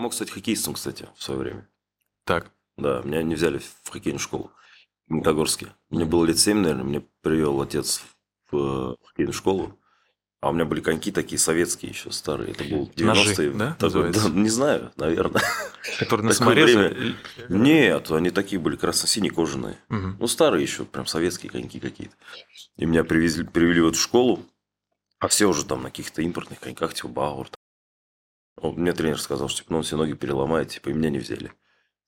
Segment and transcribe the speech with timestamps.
[0.00, 1.68] мог стать хоккеистом, кстати, в свое время.
[2.24, 2.50] Так.
[2.76, 4.50] Да, меня не взяли в хоккейную школу
[5.06, 5.68] в Магнитогорске.
[5.90, 8.02] Мне было лет 7, наверное, мне привел отец
[8.50, 9.76] в хоккейную школу.
[10.40, 12.52] А у меня были коньки такие советские еще старые.
[12.52, 13.04] Это был 90-е.
[13.04, 15.42] Ножи, да, Такой, да, не знаю, наверное.
[15.98, 17.14] Который на время.
[17.50, 19.76] Нет, они такие были красно-синие кожаные.
[19.90, 22.14] Ну, старые еще, прям советские коньки какие-то.
[22.76, 24.42] И меня привезли, привели в эту школу,
[25.18, 27.50] а все уже там на каких-то импортных коньках, типа Бауэр.
[28.62, 31.18] Вот мне тренер сказал, что типа, ну, он все ноги переломает, типа, и меня не
[31.18, 31.52] взяли.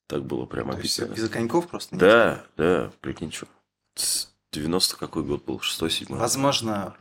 [0.06, 1.14] Так было прям То есть обидно.
[1.14, 1.96] из-за коньков просто?
[1.96, 3.46] Да, да, прикинь, что.
[4.52, 5.58] 90 какой год был?
[5.60, 6.14] 6-7.
[6.14, 6.94] Возможно,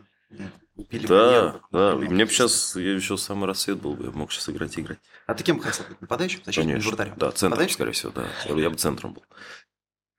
[0.90, 1.62] пили бы Да, нервы.
[1.72, 2.06] да.
[2.06, 5.00] И мне бы сейчас, я еще самый рассвет был бы, я мог сейчас играть играть.
[5.28, 6.00] А ты кем бы хотел быть?
[6.00, 6.42] Нападающим?
[6.46, 6.72] Защитником?
[6.72, 6.90] Конечно.
[6.92, 7.14] Вратарем?
[7.18, 7.74] Да, центром, Нападающим?
[7.74, 8.28] скорее всего, да.
[8.46, 9.24] Я, бы- бы центром был.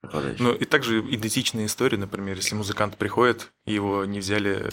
[0.03, 0.43] Нападающий.
[0.43, 4.69] Ну, и также идентичная история, например, если музыкант приходит, его не взяли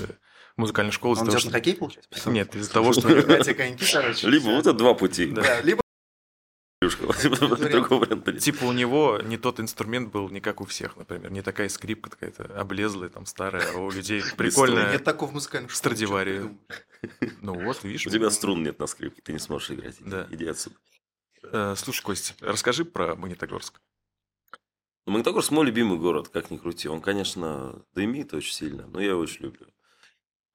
[0.93, 2.31] школу из-за Он идет на хоккей, получается?
[2.31, 3.09] Нет, из-за того, что...
[3.09, 5.35] Либо вот это два пути.
[5.63, 5.83] Либо.
[8.41, 11.31] Типа у него не тот инструмент был, не как у всех, например.
[11.31, 14.93] Не такая скрипка какая-то облезлая, там, старая, а у людей прикольная.
[14.93, 15.77] нет такого в музыкальном школе.
[15.77, 16.51] Страдивари.
[17.43, 18.07] Ну вот, видишь.
[18.07, 19.97] У тебя струн нет на скрипке, ты не сможешь играть.
[20.01, 20.27] Да.
[20.31, 20.77] Иди отсюда.
[21.43, 23.81] Э, Слушай, Костя, расскажи про Магнитогорск.
[25.07, 26.89] Магнитогорск мой любимый город, как ни крути.
[26.89, 29.67] Он, конечно, дымит очень сильно, но я его очень люблю.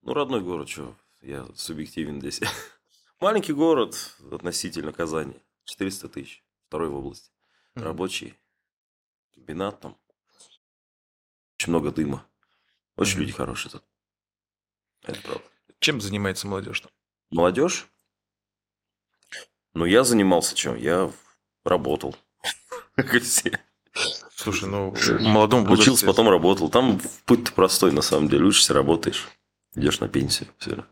[0.05, 2.39] Ну, родной город, что, я субъективен здесь.
[3.19, 3.95] Маленький город
[4.31, 5.33] относительно Казани.
[5.63, 6.43] 400 тысяч.
[6.67, 7.31] Второй в области.
[7.73, 8.35] Рабочий.
[9.33, 9.97] Комбинат там.
[11.57, 12.23] Очень много дыма.
[12.97, 13.21] Очень Мгм.
[13.21, 13.83] люди хорошие тут.
[15.01, 15.43] Это правда.
[15.79, 16.91] Чем занимается молодежь там?
[17.31, 17.87] Молодежь?
[19.73, 20.75] Ну, я занимался чем?
[20.75, 21.11] Я
[21.63, 22.15] работал.
[22.95, 23.59] Как и все.
[24.35, 25.69] Слушай, ну, молодом.
[25.71, 26.69] Учился, потом работал.
[26.69, 28.45] Там путь простой, на самом деле.
[28.45, 29.27] Учишься, работаешь.
[29.75, 30.49] Идешь на пенсию.
[30.57, 30.85] Все.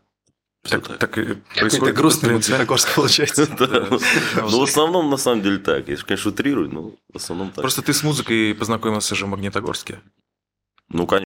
[0.62, 1.12] Так, так
[1.56, 2.34] происходит грустный.
[2.34, 3.46] Магнитогорск получается.
[4.36, 5.88] Ну, в основном, на самом деле, так.
[5.88, 7.62] Я, конечно, утрирую, но в основном так.
[7.62, 10.00] Просто ты с музыкой познакомился же в Магнитогорске.
[10.88, 11.24] Ну, конечно.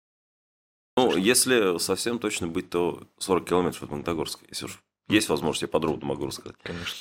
[0.98, 4.46] Ну, если совсем точно быть, то 40 километров от Магнитогорска.
[4.50, 4.80] Если уж
[5.10, 6.56] есть возможность, я подробно могу рассказать.
[6.64, 6.96] Конечно.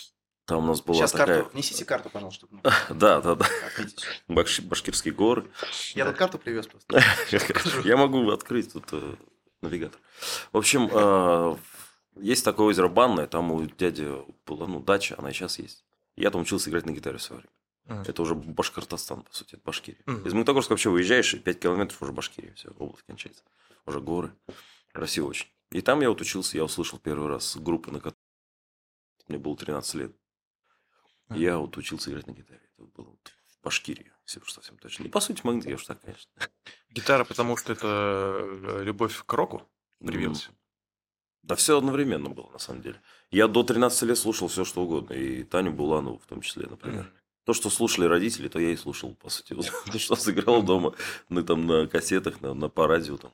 [0.46, 1.38] Там у нас была Сейчас такая...
[1.38, 2.46] карту, внесите карту, пожалуйста.
[2.46, 2.60] чтобы
[2.90, 3.46] Да, да, да.
[4.28, 5.50] Башкирские горы.
[5.94, 7.02] Я тут карту привез просто.
[7.88, 9.14] Я могу открыть тут э,
[9.64, 10.00] навигатор.
[10.52, 11.56] В общем, э,
[12.16, 14.10] есть такое озеро Банное, там у дяди
[14.46, 15.84] была ну, дача, она и сейчас есть.
[16.16, 17.54] Я там учился играть на гитаре в свое время.
[18.00, 18.08] Мгм.
[18.08, 20.00] Это уже Башкортостан, по сути, это Башкирия.
[20.06, 20.26] Мгм.
[20.26, 23.42] Из Магнитогорска вообще выезжаешь, и 5 километров уже Башкирия, все, область кончается.
[23.86, 24.32] Уже горы.
[24.92, 25.48] Красиво очень.
[25.70, 28.16] И там я вот учился, я услышал первый раз группы, на которой
[29.28, 30.12] мне было 13 лет.
[31.34, 32.60] И Я вот учился играть на гитаре.
[32.76, 33.32] Это было вот
[33.64, 35.04] в Башкирии, если уж совсем точно.
[35.04, 36.30] И по сути, Магнит, я уж так, конечно.
[36.90, 37.86] Гитара, потому что это
[38.42, 39.66] э, любовь к року
[40.04, 40.50] привилась.
[41.42, 43.00] Да все одновременно было, на самом деле.
[43.30, 45.14] Я до 13 лет слушал все, что угодно.
[45.14, 47.10] И Таню Буланову в том числе, например.
[47.44, 49.54] То, что слушали родители, то я и слушал, по сути.
[49.92, 50.94] То, что сыграл дома
[51.28, 53.32] ну, там, на кассетах, на, на, по радио, там,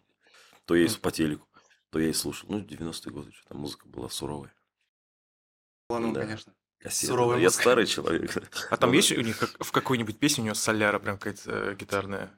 [0.65, 1.47] то я и по телеку,
[1.91, 2.49] то я и слушал.
[2.51, 4.53] Ну, 90-е годы, что там музыка была суровая.
[5.91, 6.21] Ну, Да.
[6.23, 6.53] конечно.
[6.89, 7.63] Суровая Я музыка.
[7.63, 8.33] старый человек.
[8.71, 11.51] А там Ну, есть у них как- в какой-нибудь песне у него соляра прям какая-то
[11.51, 12.31] э, гитарная?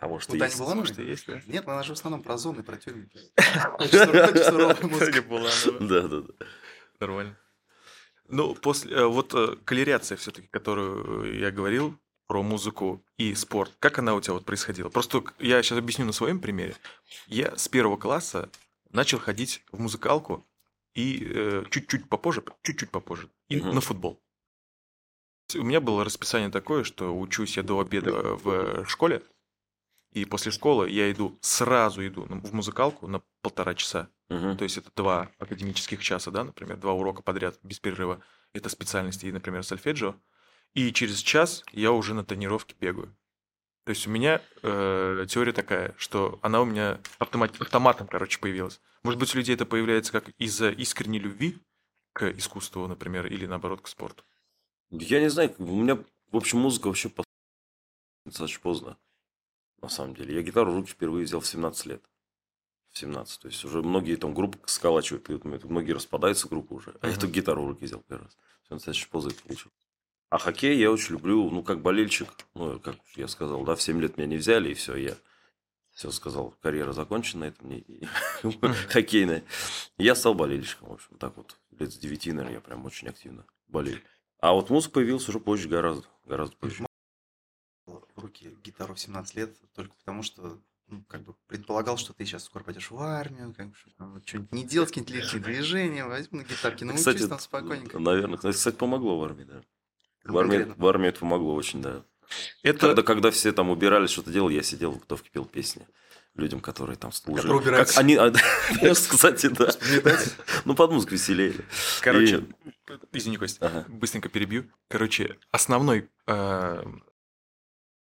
[0.00, 0.58] А может, Тани есть.
[0.58, 0.80] Булановой?
[0.82, 1.40] Может, и есть, да?
[1.46, 3.08] Нет, она же в основном про зоны, про тюрьмы.
[5.80, 6.32] Да, да, да.
[7.00, 7.36] Нормально.
[8.28, 13.98] Ну, после, э, вот э, коллеряция все-таки, которую я говорил про музыку и спорт, как
[13.98, 14.90] она у тебя вот происходила?
[14.90, 16.76] Просто я сейчас объясню на своем примере.
[17.26, 18.50] Я с первого класса
[18.90, 20.46] начал ходить в музыкалку
[20.98, 23.74] и э, чуть-чуть попозже, чуть-чуть попозже, и Мгм.
[23.76, 24.20] на футбол.
[25.54, 29.22] У меня было расписание такое, что учусь я до обеда в школе,
[30.12, 34.08] и после школы я иду, сразу иду в музыкалку на полтора часа.
[34.28, 34.56] Мгм.
[34.56, 38.20] То есть это два академических часа, да, например, два урока подряд без перерыва.
[38.52, 40.16] Это специальности, например, сольфеджио.
[40.74, 43.16] И через час я уже на тренировке бегаю.
[43.88, 48.82] То есть у меня э, теория такая, что она у меня автомат, автоматом, короче, появилась.
[49.02, 51.56] Может быть, у людей это появляется как из-за искренней любви
[52.12, 54.24] к искусству, например, или наоборот к спорту.
[54.90, 55.96] Я не знаю, у меня,
[56.30, 57.24] в общем, музыка вообще по-
[58.26, 58.98] достаточно поздно.
[59.80, 60.34] На самом деле.
[60.34, 62.04] Я гитару в руки впервые взял в 17 лет.
[62.90, 63.40] В 17.
[63.40, 66.94] То есть уже многие там группы сколачивают, и вот многие распадаются группы уже.
[67.00, 67.20] А я Мгм.
[67.22, 68.36] тут гитару в руки взял первый раз.
[68.64, 69.70] Все достаточно поздно это получил.
[70.30, 72.28] А хоккей я очень люблю, ну, как болельщик.
[72.54, 75.16] Ну, как я сказал, да, в 7 лет меня не взяли, и все, я
[75.92, 77.82] все сказал, карьера закончена, это мне
[78.88, 79.42] хоккейная.
[79.96, 83.46] Я стал болельщиком, в общем, так вот, лет с 9, наверное, я прям очень активно
[83.66, 84.00] болею.
[84.40, 86.86] А вот музыка появилась уже позже, гораздо, гораздо позже.
[87.86, 92.24] в руки гитару в 17 лет только потому, что ну, как бы предполагал, что ты
[92.24, 96.38] сейчас скоро пойдешь в армию, как бы, вот что-нибудь не делать, какие-то легкие движения, возьму
[96.38, 97.98] на гитарке, научись Кстати, там спокойненько.
[97.98, 99.62] наверное, кстати, помогло в армии, да.
[100.28, 102.04] В армии, в армии это помогло очень, да.
[102.62, 105.86] Это Когда, когда все там убирались, что-то делали, я сидел в готовке, пел песни
[106.34, 107.42] людям, которые там служили.
[107.42, 107.94] Которые убираются.
[107.94, 108.32] Как они, а,
[108.94, 109.70] кстати, да.
[110.64, 111.54] Ну, под музыку веселее.
[112.00, 112.44] Короче,
[113.12, 113.84] извини, Кость, Ага.
[113.88, 114.70] быстренько перебью.
[114.88, 116.84] Короче, основной э,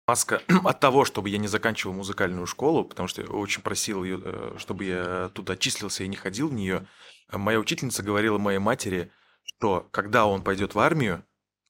[0.06, 4.20] маска от того, чтобы я не заканчивал музыкальную школу, потому что я очень просил ее,
[4.22, 6.86] э, чтобы я туда числился и не ходил в нее.
[7.30, 9.12] Моя учительница говорила моей матери,
[9.44, 11.24] что когда он пойдет в армию,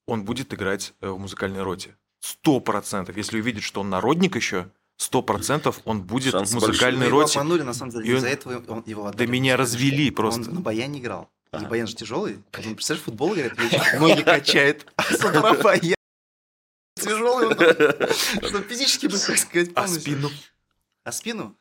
[0.07, 1.97] он будет играть э, в музыкальной роте.
[2.21, 3.17] Сто процентов.
[3.17, 7.21] Если увидит, что он народник еще, сто процентов он будет Шансы в музыкальной Мы его
[7.23, 7.39] роте.
[7.39, 8.07] обманули, на самом деле.
[8.07, 10.49] И он- Из-за этого он, его Да отдали в меня развели просто.
[10.49, 11.31] Он на баяне играл.
[11.53, 11.69] И Ага.
[11.69, 12.37] баян же тяжелый.
[12.67, 13.55] Он, представляешь, футбол играет
[14.01, 15.95] ноги качает, а с утра баян.
[16.97, 20.31] Тяжелый он, что физически, бы, так сказать, А спину?
[21.05, 21.57] А спину?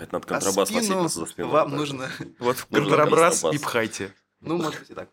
[0.00, 1.50] Это надо А контрабас носить спину за спиной.
[1.50, 2.10] вам нужно...
[2.38, 4.14] Вот контрабас и пхайте.
[4.40, 5.08] Ну, может быть, и так.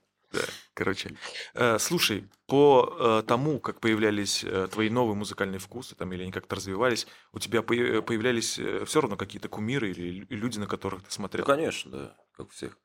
[0.73, 1.17] Короче,
[1.55, 6.31] э, слушай, по э, тому, как появлялись э, твои новые музыкальные вкусы, там, или они
[6.31, 8.53] как-то развивались, у тебя появлялись
[8.85, 11.45] все равно какие-то кумиры или лю- люди, на которых ты Ну, смотрел?
[11.45, 12.77] конечно, да, как у всех.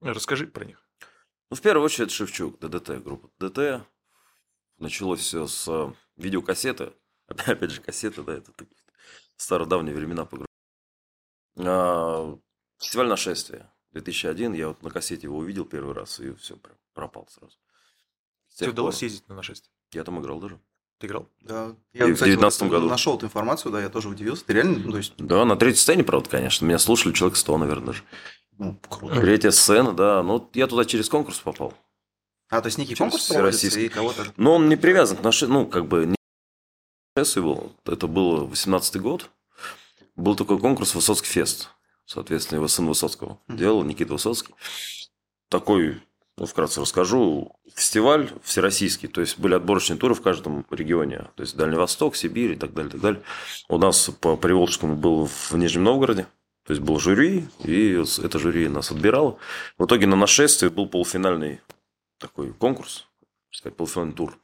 [0.00, 0.86] Расскажи про них.
[1.50, 3.86] Ну, в первую очередь, Шевчук, ДДТ, группа ДДТ.
[4.78, 6.92] Началось все с видеокассеты.
[7.26, 8.52] Опять же, кассеты, да, это
[9.36, 10.52] стародавние времена по группе.
[11.56, 12.36] А,
[12.80, 14.52] Фестиваль нашествия 2001.
[14.54, 17.56] Я вот на кассете его увидел первый раз и все, прям пропал сразу.
[18.54, 19.72] Тебе удалось пор съездить на нашествие?
[19.92, 20.60] Я там играл даже.
[20.98, 21.28] Ты играл?
[21.40, 21.74] Да.
[21.92, 22.88] И Я, в кстати, 19-м вот году.
[22.88, 24.44] нашел эту информацию, да, я тоже удивился.
[24.44, 26.64] Ты реально, ну, то есть, Да, на третьей сцене, правда, конечно.
[26.64, 28.02] Меня слушали человек 100, наверное, даже.
[28.58, 29.20] ну, круто.
[29.20, 30.22] Третья сцена, да.
[30.22, 31.74] Ну, я туда через конкурс попал.
[32.48, 34.26] А, то есть некий Через конкурс проводится, и кого-то...
[34.36, 37.72] Но он не привязан к нашей, ну, как бы, не был.
[37.84, 39.30] Это был 18 год.
[40.16, 41.70] Был такой конкурс Высоцкий фест.
[42.06, 43.56] Соответственно, его сын Высоцкого Мгм.
[43.58, 44.54] делал, Никита Высоцкий.
[45.48, 46.02] Такой,
[46.36, 49.08] ну, вкратце расскажу, фестиваль всероссийский.
[49.08, 51.28] То есть, были отборочные туры в каждом регионе.
[51.36, 53.22] То есть, Дальний Восток, Сибирь и так далее, так далее.
[53.68, 56.26] У нас по Приволжскому был в Нижнем Новгороде.
[56.64, 57.92] То есть, был жюри, и
[58.22, 59.38] это жюри нас отбирало.
[59.78, 61.60] В итоге на нашествии был полуфинальный
[62.18, 63.06] такой конкурс,
[63.50, 64.38] так сказать, полуфинальный тур.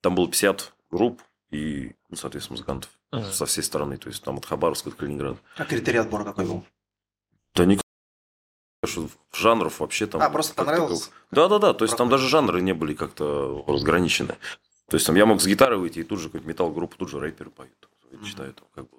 [0.00, 3.30] Там было 50 групп и, ну, соответственно, музыкантов Ага.
[3.30, 3.98] со всей стороны.
[3.98, 5.38] То есть, там от Хабаровска до Калининграда.
[5.56, 6.64] А критерий отбора какой был?
[7.54, 7.78] Да не
[8.86, 10.22] что жанров вообще там...
[10.22, 11.10] А, просто понравилось?
[11.30, 14.36] Да-да-да, то есть там даже жанры не были как-то разграничены.
[14.88, 17.20] То есть там я мог с гитары выйти, и тут же какой-то металл-группу, тут же
[17.20, 17.88] рэперы поют.
[18.24, 18.96] Читаю там, как бы,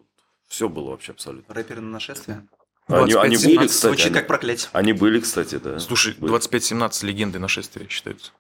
[0.48, 1.54] все было вообще абсолютно.
[1.54, 2.48] Рэперы на нашествие?
[2.88, 4.70] Они, 25, они 17 были, кстати, Звучит они, как проклятие.
[4.74, 5.80] они были, кстати, да.
[5.80, 6.34] Слушай, Были.
[6.34, 8.32] 25-17 легенды нашествия считаются.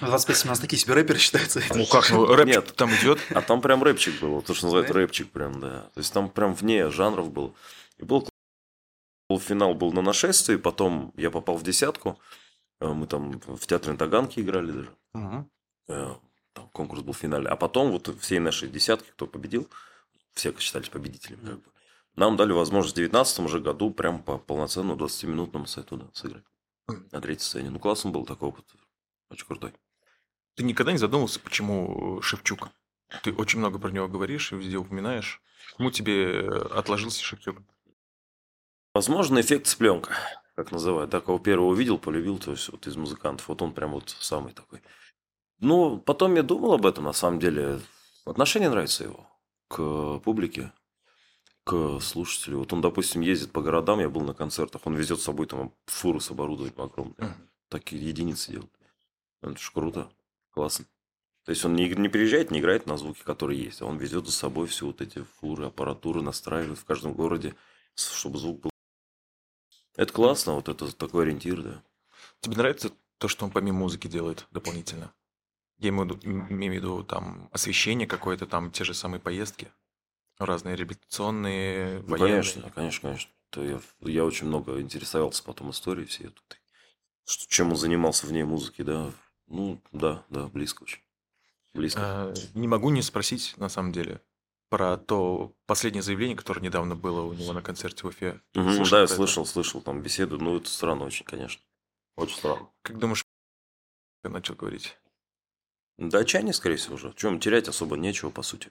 [0.00, 1.62] 25-17 такие себе рэперы считаются.
[1.74, 2.74] Ну как, ну рэп Нет.
[2.76, 3.18] там идет.
[3.30, 5.82] А там прям рэпчик был, то, что называют рэпчик прям, да.
[5.94, 7.54] То есть там прям вне жанров был.
[7.98, 8.28] И был
[9.28, 12.18] полуфинал был на нашествии, потом я попал в десятку.
[12.80, 14.96] Э, Мы там в театре на Таганке играли даже.
[15.88, 16.14] Э,
[16.54, 17.48] Там конкурс был в финале.
[17.48, 19.68] А потом вот всей нашей десятки, кто победил,
[20.32, 21.44] все считались победителями.
[21.46, 21.70] Как бы,
[22.16, 26.44] нам дали возможность в 19 уже году прям по полноценному 20-минутному сету да, сыграть.
[27.12, 27.70] На третьей сцене.
[27.70, 28.64] Ну, классно был такой опыт.
[29.30, 29.74] Очень крутой.
[30.54, 32.70] Ты никогда не задумывался, почему Шевчук?
[33.22, 35.40] Ты очень много про него говоришь и везде упоминаешь.
[35.72, 37.58] Почему тебе э, отложился Шевчук?
[38.98, 40.12] Возможно, эффект цыпленка,
[40.56, 41.12] как называют.
[41.12, 43.46] Так, кого первого увидел, полюбил, то есть вот из музыкантов.
[43.46, 44.82] Вот он прям вот самый такой.
[45.60, 47.78] Ну, потом я думал об этом, на самом деле.
[48.24, 49.30] Отношение нравится его
[49.68, 50.72] к публике,
[51.62, 52.58] к слушателю.
[52.58, 55.72] Вот он, допустим, ездит по городам, я был на концертах, он везет с собой там
[55.86, 57.14] фуру с оборудованием огромное.
[57.68, 58.72] Такие единицы делает.
[59.42, 60.10] Это ж круто,
[60.50, 60.86] классно.
[61.44, 64.26] То есть он не, не приезжает, не играет на звуки, которые есть, а он везет
[64.26, 67.54] за собой все вот эти фуры, аппаратуры, настраивает в каждом городе,
[67.94, 68.70] с- чтобы звук был.
[69.98, 71.82] Это классно, вот это такой ориентир, да.
[72.40, 75.12] Тебе нравится то, что он помимо музыки делает дополнительно?
[75.78, 79.72] Я имею в виду, имею в виду там освещение какое-то, там те же самые поездки,
[80.38, 82.30] разные репетиционные, Ну, военные.
[82.42, 83.30] конечно, конечно, конечно.
[83.50, 86.42] То я, я очень много интересовался потом историей всей этой.
[87.24, 89.10] Что, чем он занимался вне музыки, да.
[89.48, 91.00] Ну, да, да, близко очень.
[91.74, 92.00] Близко.
[92.02, 94.20] А, Не могу не спросить, на самом деле,
[94.68, 98.40] про то последнее заявление, которое недавно было у него на концерте в Уфе.
[98.54, 99.14] Мгм, Слышал да, я про это?
[99.14, 100.38] слышал, слышал там беседу.
[100.38, 101.62] Ну, это странно очень, конечно.
[102.16, 102.68] Очень странно.
[102.82, 103.24] Как думаешь,
[104.24, 104.98] я начал говорить?
[105.96, 107.12] Да, отчаяние, скорее всего, уже.
[107.14, 108.70] Чем терять особо нечего, по сути.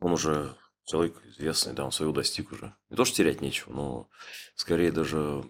[0.00, 2.74] Он уже человек известный, да, он своего достиг уже.
[2.90, 4.08] Не то, что терять нечего, но
[4.54, 5.44] скорее даже...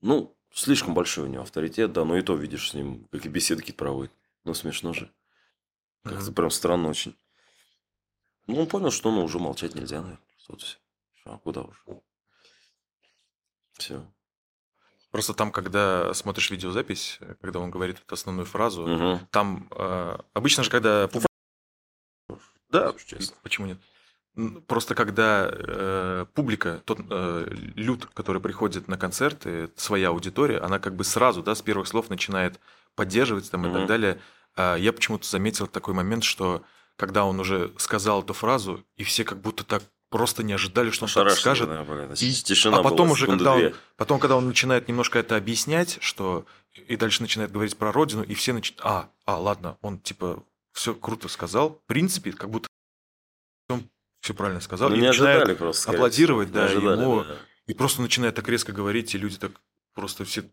[0.00, 3.28] Ну, слишком большой у него авторитет, да, но и то видишь с ним, как и
[3.28, 4.12] беседы какие-то проводит.
[4.44, 5.10] Ну, смешно же.
[6.04, 7.16] Как-то прям странно очень.
[8.46, 10.20] Ну, он понял, что ну, уже молчать нельзя, наверное.
[10.48, 10.78] Вот и всё.
[11.24, 11.78] А куда уже?
[13.74, 14.06] Все.
[15.10, 19.26] Просто там, когда смотришь видеозапись, э, когда он говорит эту основную фразу, Мгм.
[19.30, 21.08] там э, обычно же, когда...
[21.08, 21.26] пуб-
[22.68, 23.36] Да, честно.
[23.42, 23.78] почему нет?
[24.66, 30.94] Просто когда э, публика, тот э, люд, который приходит на концерты, своя аудитория, она как
[30.94, 32.60] бы сразу, да, с первых слов начинает
[32.94, 34.20] поддерживать там и так далее.
[34.54, 36.62] А я почему-то заметил такой момент, что
[36.96, 41.04] когда он уже сказал эту фразу, и все как будто так просто не ожидали, что
[41.06, 41.68] он так скажет.
[42.20, 45.98] И- Тишина а потом была уже, когда он, потом, когда он начинает немножко это объяснять,
[46.00, 46.46] что
[46.88, 50.94] и дальше начинает говорить про родину, и все начинают, а, а, ладно, он типа все
[50.94, 52.68] круто сказал, в принципе, как будто
[53.68, 53.88] он
[54.20, 55.90] все правильно сказал, Ну, и не начинает ожидали просто.
[55.90, 56.48] аплодировать.
[56.48, 57.36] Не да, ожидали, ему, да.
[57.66, 59.52] и просто начинает так резко говорить, и люди так
[59.96, 60.48] просто все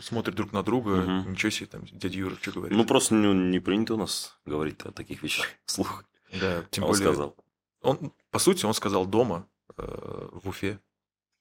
[0.00, 1.32] смотрят друг на друга, Мгм.
[1.32, 2.76] ничего себе, там, дядя Юра, что говорит.
[2.76, 6.04] Ну, просто не, не принято у нас говорить о таких вещах вслух.
[6.32, 7.36] да, тем А он более, сказал.
[7.82, 10.80] он, по сути, он сказал дома, э, в Уфе.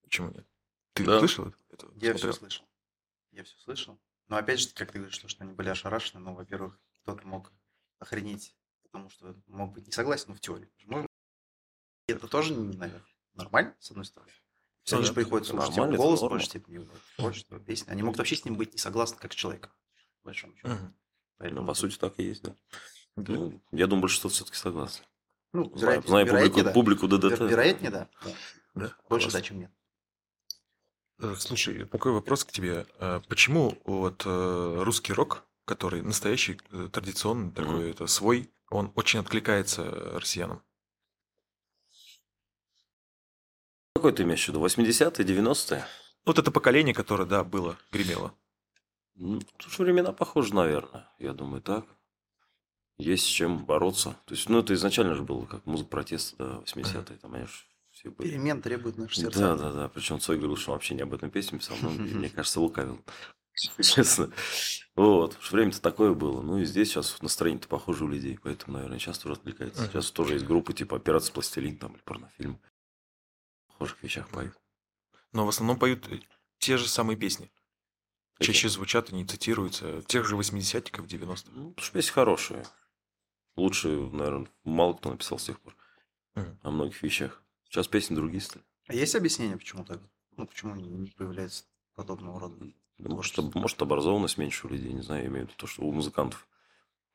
[0.03, 0.45] Почему нет?
[0.93, 1.17] Ты Да.
[1.19, 1.87] слышал это?
[1.95, 2.33] Я все Смотрел?
[2.33, 2.65] слышал.
[3.31, 3.99] Я все слышал.
[4.27, 7.51] Но опять же, как ты говоришь, что, они были ошарашены, ну, во-первых, кто-то мог
[7.99, 10.69] охренеть, потому что мог быть не согласен, но в теории.
[10.85, 11.07] Можно.
[12.07, 13.01] И это тоже, наверное,
[13.33, 14.31] нормально, с одной стороны.
[14.91, 16.87] Ну они же приходят слушать его голос, большей степени,
[17.17, 17.89] творчество, песни.
[17.89, 19.71] Они могут вообще с ним быть не согласны, как с человеком.
[20.21, 20.69] по большому счету.
[20.69, 20.93] Ну,
[21.37, 22.55] Поэтому, по сути, так и есть, да.
[23.15, 23.33] Да.
[23.33, 25.05] Ну, я думаю, большинство все-таки согласны.
[25.53, 26.71] ну, Знаю, вероятнее, знаю публику, да.
[26.71, 27.39] публику ДДТ.
[27.39, 28.09] Вер- Вероятнее, да.
[28.23, 28.31] Да.
[28.75, 29.71] Да, Больше да, чем нет.
[31.19, 32.85] Э, Слушай, такой вопрос к тебе.
[32.99, 36.55] Э, Почему вот э, русский рок, который настоящий,
[36.91, 39.83] традиционный, такой, это свой, он очень откликается
[40.19, 40.61] россиянам?
[44.05, 44.63] Какой ты имеешь в виду?
[44.63, 45.83] 80-е, 90-е?
[46.27, 48.35] Вот это поколение, которое, да, было, гремело.
[49.15, 51.09] Ну, тут же времена похожи, наверное.
[51.17, 51.85] Я думаю, так.
[52.99, 54.15] Есть с чем бороться.
[54.25, 57.17] То есть, ну, это изначально же было как музыка протеста, да, 80-е.
[57.17, 58.29] Там, они ж все были.
[58.29, 59.39] Перемен требует наши сердца.
[59.39, 59.89] Да, да, да.
[59.89, 61.75] Причем Цой говорил, что он вообще не об этом песне писал.
[61.81, 63.03] Ну, мне кажется, лукавил.
[63.81, 64.29] Честно.
[64.95, 65.35] Вот.
[65.51, 66.43] Время-то такое было.
[66.43, 68.37] Ну, и здесь сейчас настроение-то похоже у людей.
[68.43, 69.87] Поэтому, наверное, сейчас тоже отвлекается.
[69.87, 72.59] Сейчас тоже есть группы типа «Операция Пластилин» там, или порнофильм.
[73.75, 74.53] В похожих вещах поют.
[75.33, 76.21] Но в основном поют э,
[76.59, 77.51] те же самые песни.
[78.37, 78.53] Какие?
[78.53, 80.01] Чаще звучат и не цитируются.
[80.03, 81.51] Тех же 80-ников, 90-х.
[81.53, 82.65] Ну, потому что песни хорошие.
[83.57, 85.75] Лучше, наверное, мало кто написал с тех пор.
[86.35, 86.59] Мгм.
[86.63, 87.41] О многих вещах.
[87.65, 88.63] Сейчас песни другие стали.
[88.87, 89.99] А есть объяснение, почему так?
[90.37, 91.65] Ну, почему не не появляется
[91.95, 92.55] подобного рода?
[92.97, 95.67] Да, может, об- может, образованность меньше у людей, не знаю, я имею в виду то,
[95.67, 96.47] что у музыкантов.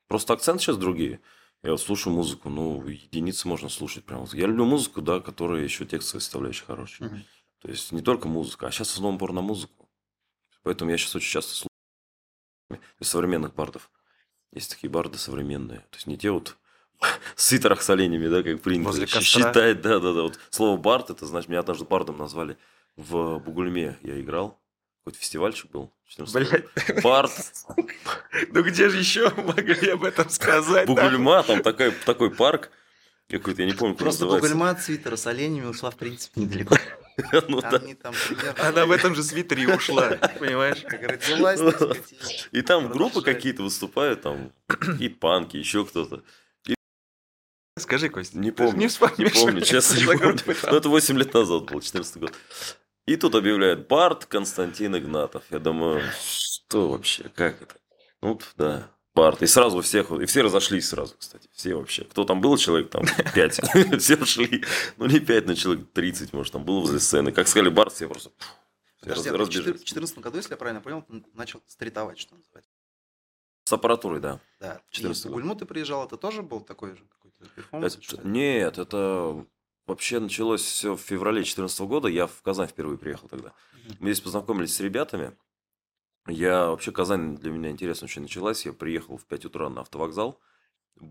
[0.07, 1.21] Просто акцент сейчас другие.
[1.63, 4.25] Я вот слушаю музыку, ну, единицы можно слушать прям.
[4.33, 7.09] Я люблю музыку, да, которая еще текстовая составляющая хорошая.
[7.09, 7.23] Мгм.
[7.59, 9.89] То есть не только музыка, а сейчас в основном упор на музыку.
[10.63, 11.69] Поэтому я сейчас очень часто слушаю
[12.99, 13.91] из современных бардов.
[14.51, 15.79] Есть такие барды современные.
[15.91, 16.57] То есть не те вот
[16.99, 19.21] в свитерах с оленями, да, как принято Возле костра.
[19.21, 19.81] считать.
[19.81, 20.21] Да, да, да.
[20.23, 22.57] Вот слово бард, это значит, меня однажды бардом назвали
[22.95, 23.97] в Бугульме.
[24.01, 24.60] Я играл.
[25.03, 25.91] Какой-то фестивальчик был.
[26.05, 27.01] в 14 году.
[27.01, 27.31] Бард.
[28.49, 30.87] Ну где же еще могли об этом сказать?
[30.87, 32.69] Бугульма, там такой, такой парк.
[33.29, 34.25] Какой-то, я не помню, как Просто.
[34.27, 36.75] Бугульма от свитера с оленями ушла, в принципе, недалеко.
[37.47, 37.69] Ну да.
[37.71, 38.67] Они там примерно...
[38.67, 40.81] Она в этом же свитере и ушла, понимаешь?
[40.81, 42.13] Как родилась, сказать,
[42.51, 44.51] и- И там группы какие-то выступают, там
[44.99, 46.23] и панки, еще кто-то.
[47.77, 48.37] Скажи, Костя.
[48.37, 48.77] Не помню.
[48.79, 49.17] Не вспомнишь.
[49.17, 50.37] Не помню, честно, не помню.
[50.37, 50.71] там.
[50.71, 52.33] Ну, это 8 лет назад был, 14 год.
[53.05, 55.43] И тут объявляют Барт Константин Игнатов.
[55.49, 57.75] Я думаю, что вообще, как это?
[58.21, 59.41] Ну, да, Барт.
[59.41, 61.49] И сразу всех, и все разошлись сразу, кстати.
[61.51, 62.03] Все вообще.
[62.05, 63.03] Кто там был, человек там
[63.33, 63.99] 5.
[63.99, 64.63] Все ушли.
[64.97, 67.31] Ну, не 5, но человек 30, может, там было возле сцены.
[67.31, 68.31] Как сказали Барт, все просто
[69.01, 69.65] Подожди, а в разбежались.
[69.65, 72.71] 2014 году, если я правильно понял, ты начал стритовать, что называется.
[73.63, 74.39] С аппаратурой, да.
[74.59, 74.81] Да.
[74.91, 75.33] И 14 в год.
[75.33, 77.97] Бугульму ты приезжал, это тоже был такой же какой-то перформанс?
[77.97, 79.45] Это- нет, это
[79.91, 82.07] вообще началось все в феврале 2014 года.
[82.07, 83.53] Я в Казань впервые приехал тогда.
[83.99, 85.37] Мы здесь познакомились с ребятами.
[86.27, 88.65] Я вообще Казань для меня интересно очень началась.
[88.65, 90.39] Я приехал в 5 утра на автовокзал.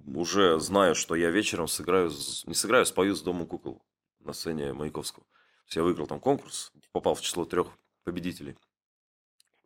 [0.07, 2.11] Уже знаю, что я вечером сыграю,
[2.47, 3.85] не сыграю, спою с Домом кукол
[4.21, 5.25] на сцене Маяковского.
[5.25, 7.69] То есть я выиграл там конкурс, попал в число трех
[8.05, 8.57] победителей.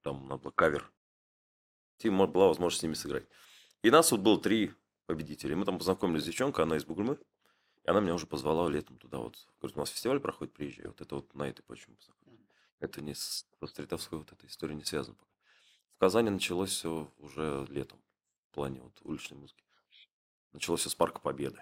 [0.02, 0.90] Там надо было кавер.
[2.00, 3.26] И была возможность с ними сыграть.
[3.82, 4.72] И нас вот было три
[5.06, 5.54] победителя.
[5.56, 7.18] Мы там познакомились с девчонкой, она из Бугульмы.
[7.84, 9.36] И она меня уже позвала летом туда вот.
[9.60, 10.86] Говорит, у нас фестиваль проходит, приезжай.
[10.86, 12.46] Вот это вот на этой почве познакомились.
[12.80, 15.30] Это не с стритовской вот этой историей не связано пока.
[15.96, 18.02] В Казани началось все уже летом.
[18.50, 19.64] В плане вот уличной музыки.
[20.52, 21.60] Началось все с Парка Победы.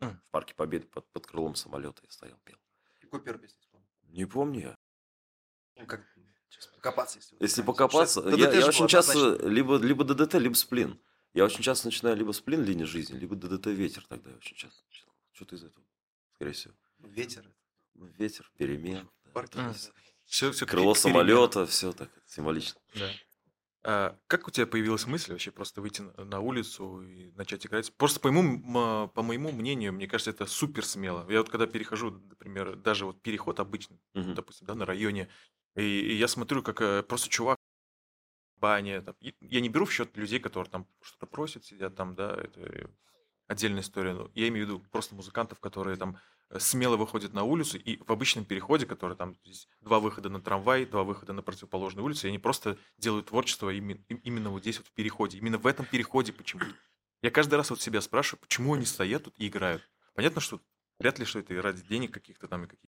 [0.00, 0.20] М.
[0.26, 2.58] В Парке Победы под, под крылом самолета я стоял, пел.
[3.00, 3.86] Какую первую песню вспомнил?
[4.08, 4.74] Не помню я.
[5.76, 6.04] Ну, как
[6.48, 7.36] сейчас покопаться, если...
[7.40, 11.00] Если покопаться, Что- я, ДДТ я очень часто либо, либо ДДТ, либо сплин.
[11.32, 14.84] Я очень часто начинаю либо сплин линия жизни, либо ДДТ ветер тогда я очень часто
[14.86, 15.13] начинал.
[15.34, 15.84] Что-то из этого,
[16.34, 16.74] скорее всего.
[17.00, 17.44] Ветер.
[17.94, 19.10] Ну, Ветер, перемен.
[19.52, 19.68] да.
[19.68, 19.92] Есть.
[20.24, 22.80] Все, все Крыло самолета, все так символично.
[22.94, 23.10] Да.
[23.86, 27.92] А как у тебя появилась мысль вообще просто выйти на, улицу и начать играть?
[27.96, 31.28] Просто по моему, по моему мнению, мне кажется, это супер смело.
[31.30, 34.34] Я вот когда перехожу, например, даже вот переход обычный, Мгм.
[34.34, 35.28] допустим, да, на районе,
[35.74, 37.58] и, и я смотрю, как э, просто чувак
[38.56, 41.94] в бане, там, и я не беру в счет людей, которые там что-то просят, сидят
[41.94, 42.88] там, да, это
[43.46, 44.12] отдельная история.
[44.14, 46.18] Но я имею в виду просто музыкантов, которые там
[46.50, 50.40] э, смело выходят на улицу и в обычном переходе, который там здесь два выхода на
[50.40, 54.62] трамвай, два выхода на противоположную улицу, и они просто делают творчество име- им- именно вот
[54.62, 56.72] здесь вот в переходе, именно в этом переходе почему-то.
[57.22, 59.82] Я каждый раз вот себя спрашиваю, почему они стоят тут и играют.
[60.14, 60.60] Понятно, что
[61.00, 62.90] вряд ли, что это и ради денег каких-то там и каких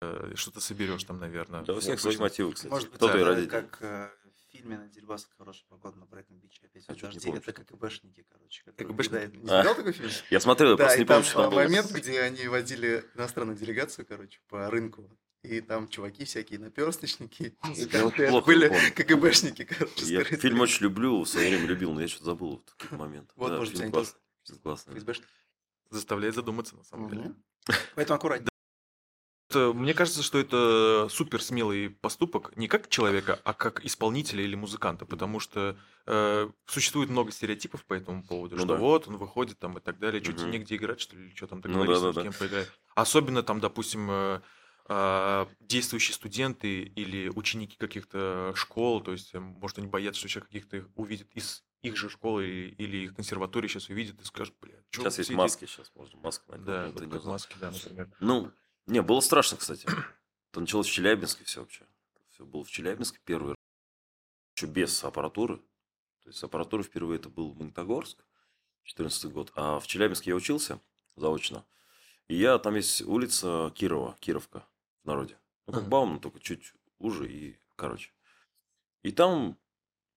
[0.00, 1.62] э, что-то соберешь там, наверное.
[1.62, 2.70] Да, у всех свои мотивы, кстати.
[2.70, 4.10] Может быть, Кто-то это ради как э,
[4.48, 6.60] в фильме на Дерибасах «Хорошая погода» на Брайтон Биче.
[6.64, 8.62] Опять А дожди, помню, это КГБшники, короче.
[8.76, 9.36] КГБшники?
[9.36, 9.62] Не А.
[9.62, 10.10] смотрел такой фильм?
[10.30, 13.58] Я смотрел, я Да, просто не помню, там что там момент, где они водили иностранную
[13.58, 15.10] делегацию, короче, по рынку.
[15.42, 17.56] И там чуваки всякие наперсточники.
[18.30, 18.94] Плохо были помню.
[18.94, 20.04] КГБшники, короче.
[20.06, 20.40] Я скрытые.
[20.40, 23.32] фильм очень люблю, в свое время любил, но я что-то забыл в такие моменты.
[23.36, 24.20] Вот, Да, может, фильм они классный.
[24.44, 24.94] Фильм классный.
[24.94, 25.28] ФСБшники.
[25.90, 27.34] Заставляет задуматься, на самом деле.
[27.94, 28.48] Поэтому аккуратнее.
[29.50, 34.54] Это- Мне кажется, что это супер смелый поступок не как человека, а как исполнителя или
[34.54, 38.78] музыканта, потому что э, существует много стереотипов по этому поводу, Ну что да.
[38.78, 40.52] вот он выходит там и так далее, что тебе Мгм.
[40.52, 42.22] негде играть, что ли, что там Ну договориться, с да-да-да.
[42.22, 42.68] кем поиграть.
[42.94, 44.40] Особенно там, допустим, э,
[44.90, 50.48] а, действующие студенты или ученики каких-то школ, то есть, э, может, они боятся, что человек
[50.48, 54.54] каких-то их увидит из их же школы или, или их консерватории сейчас увидит и скажет,
[54.60, 56.66] бля, чё Сейчас есть сидите?» маски, сейчас можно маску надеть.
[56.66, 58.10] Да, ну, вот маски, да, например.
[58.20, 58.50] Ну,
[58.88, 59.86] не, было страшно, кстати.
[60.50, 61.86] Это началось в Челябинске все вообще.
[62.30, 63.56] Все было в Челябинске первый раз.
[64.56, 65.58] Еще без аппаратуры.
[66.22, 68.24] То есть с аппаратурой впервые это был Магнитогорск,
[68.82, 69.52] 14 год.
[69.54, 70.80] А в Челябинске я учился
[71.16, 71.64] заочно.
[72.26, 74.66] И я, там есть улица Кирова, Кировка
[75.04, 75.38] в народе.
[75.66, 75.88] Ну, как.
[75.88, 78.10] Бауман, только чуть уже и короче.
[79.02, 79.56] И там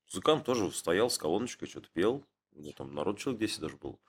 [0.07, 2.25] музыкант тоже стоял с колоночкой, что-то пел.
[2.53, 3.99] У него там народ человек 10 даже был.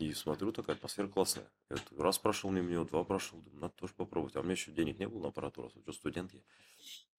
[0.00, 1.44] И смотрю, такая атмосфера классная.
[1.68, 3.38] Я вот раз прошел мимо него, два прошел.
[3.38, 4.34] Думаю, надо тоже попробовать.
[4.34, 6.40] А у меня еще денег не было на аппаратуру, а что студент я.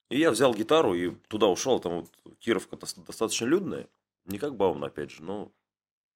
[0.09, 1.79] И я взял гитару и туда ушел.
[1.79, 3.87] Там вот Кировка дос- достаточно людная.
[4.25, 5.51] Не как Бауман, опять же, но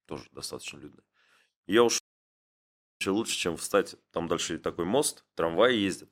[0.08, 1.06] тоже достаточно людная.
[1.68, 2.02] И я ушел
[3.06, 3.96] лучше, чем встать.
[4.10, 6.12] Там дальше такой мост, трамвай ездит.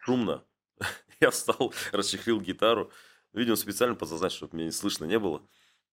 [0.00, 0.44] Шумно.
[1.20, 2.90] Я встал, расчехлил гитару.
[3.32, 5.40] Видимо, специально подсознать, чтобы меня не слышно не было.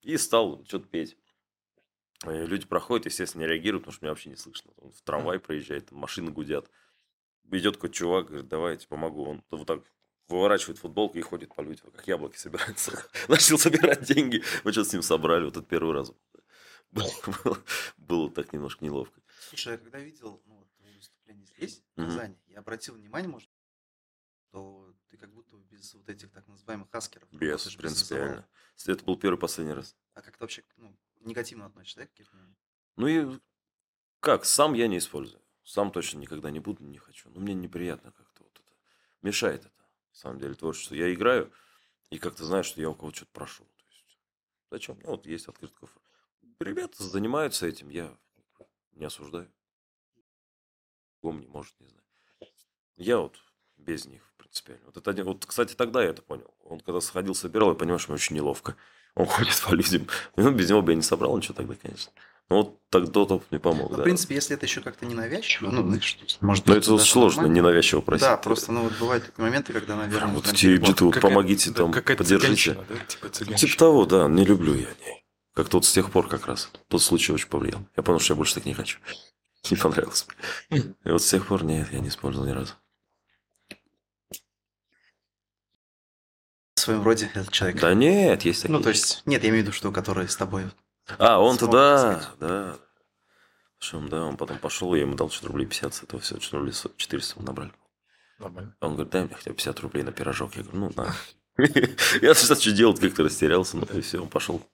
[0.01, 1.17] И стал что-то петь.
[2.25, 4.71] Э, Люди проходят, естественно, не реагируют, потому что меня вообще не слышно.
[4.73, 6.69] Там В трамвай проезжает, там машины гудят.
[7.51, 9.25] Идет какой-то чувак, говорит, давайте помогу.
[9.25, 9.83] Он вот так
[10.27, 13.03] выворачивает футболку и ходит по людям, как яблоки собирается.
[13.27, 14.43] Начал собирать деньги.
[14.63, 15.45] Мы что-то с ним собрали.
[15.45, 16.11] Вот это первый раз.
[16.91, 17.11] Было,
[17.43, 17.63] было-
[17.97, 19.21] было так немножко неловко.
[19.49, 22.03] Слушай, я когда видел ну, выступления здесь, в.
[22.03, 23.47] Казани, я обратил внимание, может,
[24.49, 27.29] что ты как будто без вот этих так называемых хаскеров.
[27.31, 28.47] Без, принципиально.
[28.87, 29.95] Это был первый последний раз.
[30.15, 32.11] А как ты вообще ну, негативно относишься, да, к?
[32.97, 33.39] Ну и
[34.19, 35.41] как, сам я не использую.
[35.63, 37.29] Сам точно никогда не буду, не хочу.
[37.29, 38.73] Но мне неприятно как-то вот это.
[39.21, 40.95] Мешает это, на самом деле, творчество.
[40.95, 41.51] Я играю,
[42.09, 43.63] и как-то знаю, что я у кого-то что-то прошу.
[43.63, 44.19] То есть,
[44.71, 44.99] зачем?
[45.03, 45.99] Ну, вот есть открытый кофр.
[46.59, 48.17] Ребята занимаются этим, я
[48.93, 49.51] не осуждаю.
[51.21, 52.03] Помни, может, не знаю.
[52.97, 53.39] Я вот
[53.77, 54.85] без них, принципиально.
[54.87, 56.53] Вот, это, вот, кстати, тогда я это понял.
[56.63, 58.75] Он когда сходил, собирал, я понимаю, что мне очень неловко.
[59.15, 60.07] Он ходит по людям.
[60.35, 62.11] Ну, без него бы я не собрал ничего тогда, конечно.
[62.49, 64.01] Ну, вот тогда топ мне помог, Ну, да.
[64.01, 67.57] В принципе, если это еще как-то ненавязчиво, ну, знаешь, может Но быть, это сложно, нормально.
[67.59, 68.21] ненавязчиво просить.
[68.25, 70.83] Да, просто, ну, вот бывают такие моменты, когда, наверное, Вот прям эти перебор.
[70.89, 72.73] где-то вот помогите да, там, поддержите.
[72.73, 72.81] да?
[72.83, 73.75] Типа Типа цыганщина.
[73.77, 74.87] того, да, не люблю я.
[74.87, 75.23] Не.
[75.53, 76.71] Как-то вот с тех пор как раз.
[76.87, 77.81] Тот случай очень повлиял.
[77.95, 78.97] Я понял, что я больше так не хочу.
[79.69, 80.25] Не понравилось.
[80.71, 82.73] И вот с тех пор нет, я не использовал ни разу.
[86.79, 87.81] В своем роде этот человек.
[87.81, 88.77] Да нет, есть такие.
[88.77, 90.63] Ну, то есть, нет, я имею в виду, что который с тобой.
[91.17, 92.77] А, он-то да, да.
[93.91, 96.57] Он, да, он потом пошел, я ему дал что-то рублей 50, с этого все, что
[96.57, 97.71] рублей 400 мы набрали.
[98.39, 98.77] Нормально.
[98.79, 100.55] А Он говорит, дай мне хотя бы 50 рублей на пирожок.
[100.55, 101.13] Я говорю, ну, на.
[102.21, 104.65] Я что что делать, как-то растерялся, ну, и все, он пошел.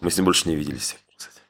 [0.00, 1.40] Мы с ним больше не виделись, кстати.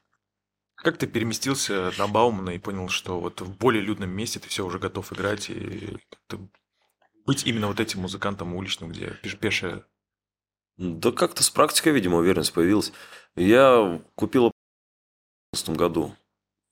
[0.77, 4.65] Как ты переместился на Баумана и понял, что вот в более людном месте ты все
[4.65, 6.39] уже готов играть и как-то
[7.25, 9.85] быть именно вот этим музыкантом уличным, где пеш- пешая
[10.81, 12.91] Да как-то с практикой, видимо, уверенность появилась.
[13.35, 14.51] Я купил в
[15.53, 16.15] 2015 году.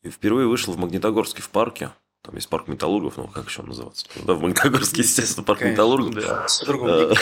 [0.02, 1.92] И впервые вышел в Магнитогорске в парке.
[2.24, 4.08] Там есть парк металлургов, ну как еще он называется?
[4.26, 6.16] Да, в Магнитогорске, естественно, парк Конечно, металлургов.
[6.16, 6.48] Да.
[6.68, 7.14] А,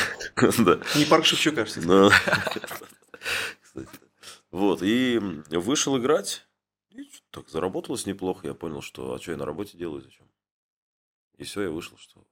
[0.41, 0.79] не- Да.
[0.95, 2.09] Не парк Шевчука, Ну,
[3.61, 3.89] кстати.
[4.51, 5.19] Вот, и
[5.51, 6.47] вышел играть.
[6.91, 8.47] И так заработалось неплохо.
[8.47, 10.25] Я понял, что а что я на работе делаю, зачем?
[11.37, 12.23] И все, я вышел, что,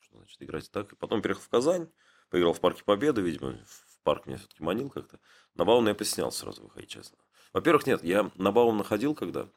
[0.00, 0.92] что значит, играть так.
[0.92, 1.88] И потом переехал в Казань,
[2.30, 5.18] поиграл в Парке Победы, видимо, в парк меня все-таки манил как-то.
[5.54, 7.18] На Баумана я поснял сразу выходить, честно.
[7.52, 9.48] Во-первых, нет, я на Баумана находил, когда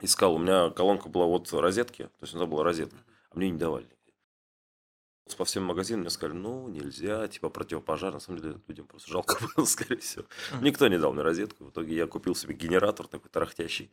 [0.00, 2.98] искал, у меня колонка была вот розетки, то есть у нас была розетка,
[3.30, 3.88] а мне не давали.
[5.38, 8.12] По всем магазинам мне сказали, ну, нельзя, типа противопожар.
[8.12, 10.26] На самом деле, людям просто жалко было, скорее всего.
[10.60, 11.64] Никто не дал мне розетку.
[11.64, 13.90] В итоге я купил себе генератор такой тарахтящий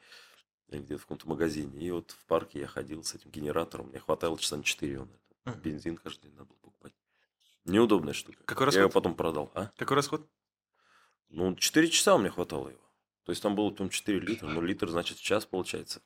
[0.67, 1.79] где-то в каком-то магазине.
[1.79, 3.87] И вот в парке я ходил с этим генератором.
[3.87, 5.09] Мне хватало часа на 4 он.
[5.45, 5.57] Это.
[5.57, 6.58] Бензин каждый день надо было.
[7.69, 8.43] Неудобная штука.
[8.45, 8.77] Какой расход?
[8.77, 9.51] Я его потом продал.
[9.55, 9.71] А?
[9.77, 10.27] Какой расход?
[11.29, 12.89] Ну, 4 часа у меня хватало его.
[13.25, 14.47] То есть там было там 4 литра.
[14.47, 16.01] Ну, литр, значит, в час получается.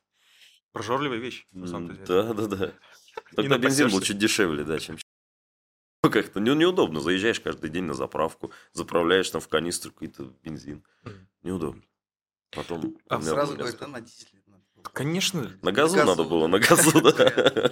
[0.74, 2.06] Прожорливая вещь, на самом деле.
[2.06, 2.74] Да, да, да.
[3.36, 4.98] Тогда бензин был чуть дешевле, да, чем
[6.04, 7.00] ну, как-то не- неудобно.
[7.00, 10.84] Заезжаешь каждый день на заправку, заправляешь там в канистру какой-то бензин.
[11.44, 11.84] Неудобно.
[12.52, 12.98] Потом...
[13.08, 14.43] А Сразу говорит, да, на дизеле.
[14.92, 15.58] Конечно.
[15.62, 16.08] На газу газу.
[16.08, 17.72] надо было, на газу, да.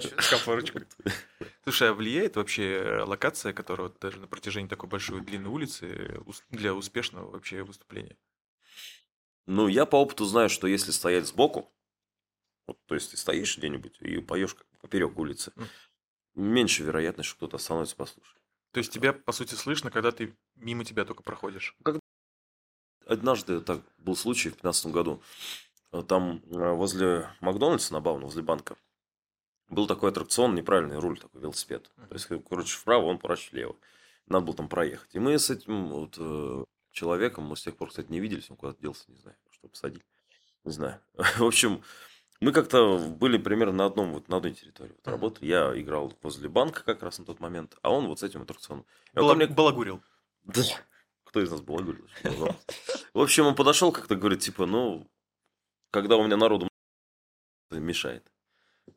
[1.64, 6.18] Слушай, а влияет вообще э, локация, которая даже на протяжении такой большой длинной улицы э,
[6.50, 8.16] для успешного вообще выступления?
[9.46, 11.72] Ну, я по опыту знаю, что если стоять сбоку,
[12.66, 15.52] вот, то есть ты стоишь где-нибудь и поешь как поперек улицы,
[16.34, 18.36] меньше вероятность, что кто-то остановится послушать.
[18.72, 21.76] То есть тебя, по сути, слышно, когда ты мимо тебя только проходишь.
[23.06, 25.22] Однажды так был случай в 2015 году.
[25.92, 28.76] Э, Там э, возле Макдональдса на Бауна, возле банка,
[29.68, 31.90] был такой аттракцион, неправильный руль такой, велосипед.
[32.08, 33.76] То есть, короче, вправо, он поворачивает влево.
[34.26, 35.14] Надо было там проехать.
[35.14, 38.56] И мы с этим вот э, человеком, мы с тех пор, кстати, не виделись, он
[38.56, 40.04] куда-то делся, не знаю, что посадили.
[40.64, 41.00] Не знаю.
[41.38, 41.82] В общем,
[42.40, 45.46] мы как-то были примерно на одном, вот на одной территории вот, работали.
[45.46, 48.84] Я играл возле банка как раз на тот момент, а он вот с этим аттракционом.
[49.14, 50.02] Бала- мне- Балагурил.
[50.44, 50.62] да.
[51.24, 52.06] Кто из нас балагурил?
[53.14, 55.08] В общем, он подошел как-то, говорит, типа, ну,
[55.92, 56.68] когда у меня народу
[57.70, 58.26] мешает.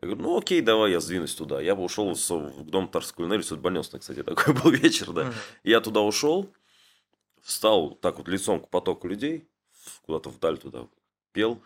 [0.02, 1.62] Я говорю, ну окей, давай я сдвинусь туда.
[1.62, 5.32] Я бы ушел в дом Тарской кулинарии, судьбоносный, кстати, такой был вечер, да.
[5.64, 6.52] Я туда ушел,
[7.42, 9.48] встал так вот лицом к потоку людей,
[10.04, 10.88] куда-то вдаль туда
[11.34, 11.62] пел,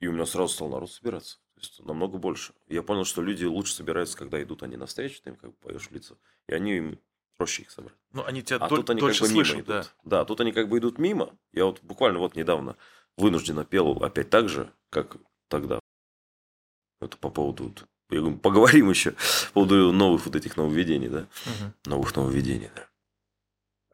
[0.00, 1.36] и у меня сразу стал народ собираться.
[1.54, 2.54] То есть намного больше.
[2.66, 5.88] Я понял, что люди лучше собираются, когда идут они навстречу, ты им как бы поешь
[5.88, 6.16] в лицо,
[6.48, 6.98] и они им
[7.36, 7.96] проще их собрать.
[8.12, 9.68] Ну, они тебя А тут они дольше как бы мимо слышат, идут.
[9.68, 9.86] да.
[10.04, 10.24] Да.
[10.24, 11.38] тут они как бы идут мимо.
[11.52, 12.76] Я вот буквально вот недавно
[13.20, 15.16] вынужденно пел опять так же, как
[15.48, 15.78] тогда.
[17.00, 17.72] Это по поводу...
[18.10, 19.12] Я говорю, поговорим еще
[19.52, 21.26] по поводу новых вот этих нововведений, да.
[21.46, 21.74] Мгм.
[21.86, 22.86] Новых нововведений, да.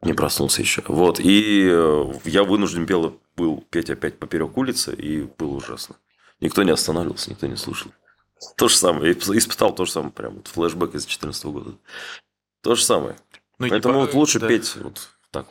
[0.01, 0.83] Не проснулся еще.
[0.87, 1.19] Вот.
[1.19, 5.95] И э, я вынужден пел, был петь опять поперек улицы, и было ужасно.
[6.39, 7.91] Никто не останавливался, никто не слушал.
[8.55, 9.07] То же самое.
[9.07, 10.11] Я исп- испытал то же самое.
[10.11, 11.75] Прям вот флешбэк из 2014 года.
[12.61, 13.15] То же самое.
[13.59, 14.47] Ну, Поэтому по- вот лучше да.
[14.47, 15.47] петь вот так,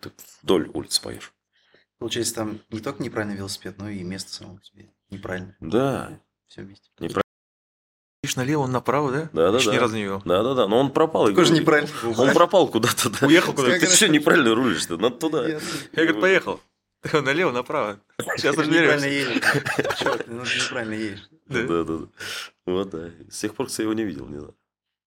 [0.00, 0.10] ты
[0.42, 1.32] вдоль улицы поешь.
[2.00, 5.54] Получается, там не только неправильный велосипед, но и место само по себе неправильно.
[5.60, 6.88] Да, Все вместе.
[6.98, 7.22] неправильно.
[8.22, 9.30] Видишь, налево, он направо, да?
[9.32, 9.76] Да, да, Еще да.
[9.76, 10.22] ни разу не видел.
[10.24, 10.66] Да, да, да.
[10.68, 11.26] Но он пропал.
[11.28, 11.90] Такой же И- неправильный.
[12.16, 13.08] Он пропал куда-то.
[13.10, 13.26] да.
[13.26, 13.78] Уехал куда-то.
[13.80, 14.96] Ты что, неправильно рулишь-то?
[14.96, 15.46] Надо туда.
[15.48, 15.60] Я,
[15.94, 16.60] говорит, поехал.
[17.12, 17.98] Налево, направо.
[18.36, 19.08] Сейчас Неправильно разберемся.
[19.08, 19.98] едешь.
[19.98, 21.28] Чувак, ну ты неправильно едешь.
[21.46, 21.84] Да, Да.
[21.84, 22.06] да.
[22.66, 23.10] Вот, да.
[23.30, 24.54] С тех пор, кстати, я его не видел, не знаю.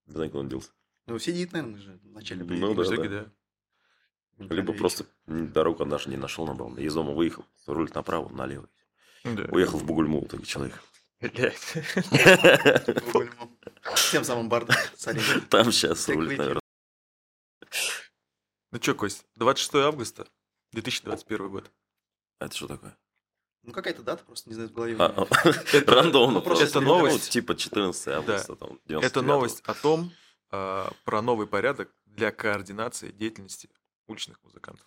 [0.06, 0.70] Не знаю, куда он делся.
[1.06, 3.26] Ну, сидит, наверное, же в начале Ну, да, да.
[4.38, 6.80] Либо просто дорогу даже не нашел на Баумана.
[6.80, 8.68] Из дома выехал, рулит направо, налево.
[9.24, 9.44] Да.
[9.50, 10.82] Уехал в Бугульму итоге человек.
[14.10, 14.76] Тем самым бардом.
[14.96, 15.22] Смотри.
[15.48, 16.60] Там сейчас рулит, наверное.
[18.72, 20.26] Ну что, Кость, 26 августа
[20.72, 21.70] 2021 год.
[22.40, 22.96] Это что такое?
[23.62, 24.96] Ну, какая-то дата, просто не знаю, в голове.
[24.98, 25.26] А, а,
[25.86, 27.26] Рандомно ну, просто это новость.
[27.26, 28.56] Ну, Типа 14 августа.
[28.56, 29.22] там, Это 99-го.
[29.22, 30.12] новость о том,
[30.50, 33.70] а, про новый порядок для координации деятельности
[34.06, 34.86] уличных музыкантов.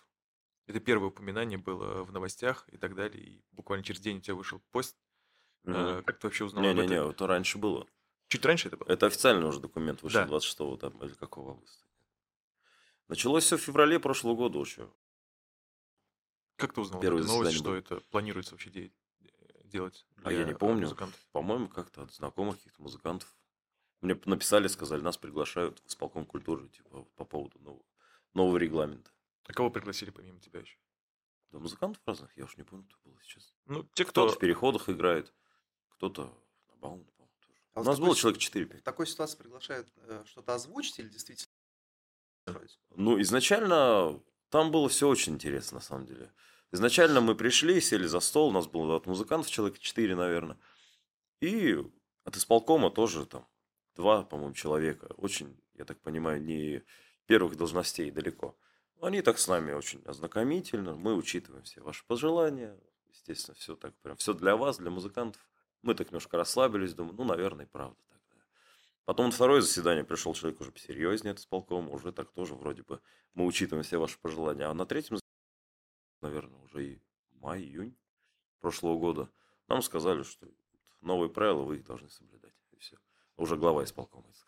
[0.68, 3.24] Это первое упоминание было в новостях и так далее.
[3.24, 4.98] И буквально через день у тебя вышел пост.
[5.66, 7.10] А, Как ты вообще узнал об Не-не-не, этом?
[7.12, 7.88] это раньше было.
[8.28, 8.88] Чуть раньше это было?
[8.90, 10.28] Это официальный уже документ вышел Да.
[10.28, 11.86] 26 там, или какого августа.
[13.08, 14.92] Началось все в феврале прошлого года еще.
[16.58, 18.92] Как ты узнал Первое эту новость, что заседание это планируется вообще де-
[19.64, 20.06] делать?
[20.24, 20.82] А я не помню.
[20.84, 21.20] музыкантов?
[21.32, 23.34] По-моему, как-то от знакомых каких-то музыкантов.
[24.02, 27.84] Мне написали, сказали, нас приглашают в исполком культуры, типа, по поводу нового,
[28.34, 29.12] нового регламента.
[29.46, 30.78] А кого пригласили помимо тебя еще?
[31.52, 33.54] Да, музыкантов разных, я уж не помню, кто был сейчас.
[33.66, 34.38] Ну, те, Кто-то кто...
[34.38, 35.34] в переходах играет,
[35.90, 36.26] кто-то
[36.70, 37.60] на Баумане, по-моему, тоже.
[37.74, 38.78] А У нас такой было человек 4-5.
[38.80, 41.52] В такой ситуации приглашают э, что-то озвучить или действительно?
[42.96, 46.34] Ну, изначально там было все очень интересно, на самом деле.
[46.72, 50.60] Изначально мы пришли, сели за стол, у нас было от музыкантов человек 4, наверное.
[51.40, 51.78] И
[52.24, 53.48] от исполкома тоже там
[53.96, 55.08] два, по-моему, человека.
[55.18, 56.84] Очень, я так понимаю, не
[57.28, 58.58] первых должностей далеко.
[59.02, 60.96] Они так с нами очень ознакомительно.
[60.96, 62.76] Мы учитываем все ваши пожелания.
[63.10, 64.18] Естественно, все так прям.
[64.18, 65.42] Все для вас, для музыкантов.
[65.84, 68.20] Мы так немножко расслабились, думаю, ну, наверное, и правда так.
[68.32, 68.42] да.
[69.06, 73.00] Потом на второе заседание пришел человек уже посерьезнее от исполкома, уже так тоже вроде бы
[73.36, 74.66] мы учитываем все ваши пожелания.
[74.66, 75.20] А на третьем,
[76.22, 77.02] наверное, уже и
[77.34, 77.96] май, июнь
[78.60, 79.30] прошлого года,
[79.68, 80.48] нам сказали, что
[81.02, 82.56] новые правила вы их должны соблюдать.
[82.72, 82.98] И все.
[83.36, 84.47] Уже глава исполкома это.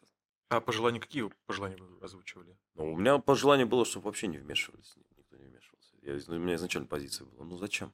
[0.49, 2.57] А пожелания какие пожелания вы озвучивали?
[2.73, 5.95] Ну, у меня пожелание было, чтобы вообще не вмешивались, никто не вмешивался.
[6.01, 7.93] Я, у меня изначально позиция была, ну зачем?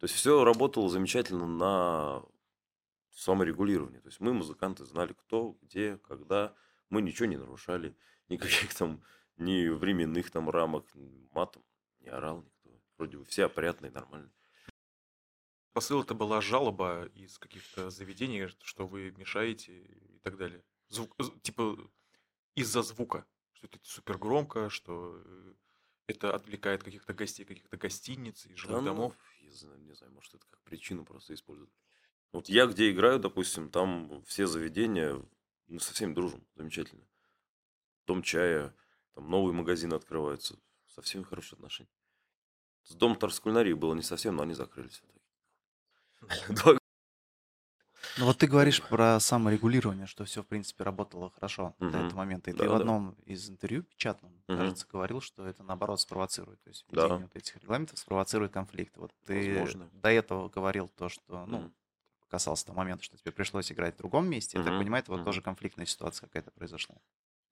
[0.00, 2.24] То есть все работало замечательно на
[3.12, 4.00] саморегулировании.
[4.00, 6.54] То есть мы, музыканты, знали, кто, где, когда.
[6.88, 7.96] Мы ничего не нарушали,
[8.28, 9.00] никаких там
[9.36, 10.86] ни временных там рамок,
[11.30, 11.62] матом
[12.00, 12.70] не орал никто.
[12.96, 14.32] Вроде бы все опрятные, нормальные.
[15.72, 20.64] Посыл это была жалоба из каких-то заведений, что вы мешаете и так далее.
[20.90, 21.78] Звук, типа
[22.56, 25.54] из-за звука, что это супер громко, что э,
[26.08, 29.16] это отвлекает каких-то гостей, каких-то гостиниц и жилых Да, ну, домов.
[29.40, 31.70] я знаю, не знаю, может, это как причину просто используют.
[32.32, 35.20] Вот я где играю, допустим, там все заведения,
[35.68, 37.06] мы со всеми дружим, замечательно.
[38.06, 38.74] Дом чая,
[39.14, 41.90] там новые магазины открываются, со всеми хорошие отношения.
[42.82, 45.02] С Дом торскульнарии было не совсем, но они закрылись.
[46.48, 46.79] Два
[48.16, 51.98] Ну вот ты говоришь про саморегулирование, что все, в принципе, работало хорошо до Мгм.
[51.98, 52.50] этого момента.
[52.50, 52.74] И ты Да, в да.
[52.74, 54.74] одном из интервью печатном, Мгм.
[54.74, 56.60] кажется, говорил, что это наоборот спровоцирует.
[56.62, 57.08] То есть Да.
[57.08, 58.96] введение вот этих регламентов спровоцирует конфликт.
[58.96, 59.90] Вот ты Возможно.
[59.92, 61.72] до этого говорил то, что, ну,
[62.28, 64.58] касался того момента, что тебе пришлось играть в другом месте.
[64.58, 65.24] Я так понимаю, это вот Мгм.
[65.24, 66.96] тоже конфликтная ситуация какая-то произошла.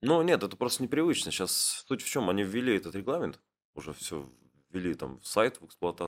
[0.01, 1.31] Ну, нет, это просто непривычно.
[1.31, 2.29] Сейчас суть в чем?
[2.29, 3.41] Они ввели этот регламент,
[3.73, 4.29] уже все
[4.69, 6.07] ввели там в сайт в эксплуатацию.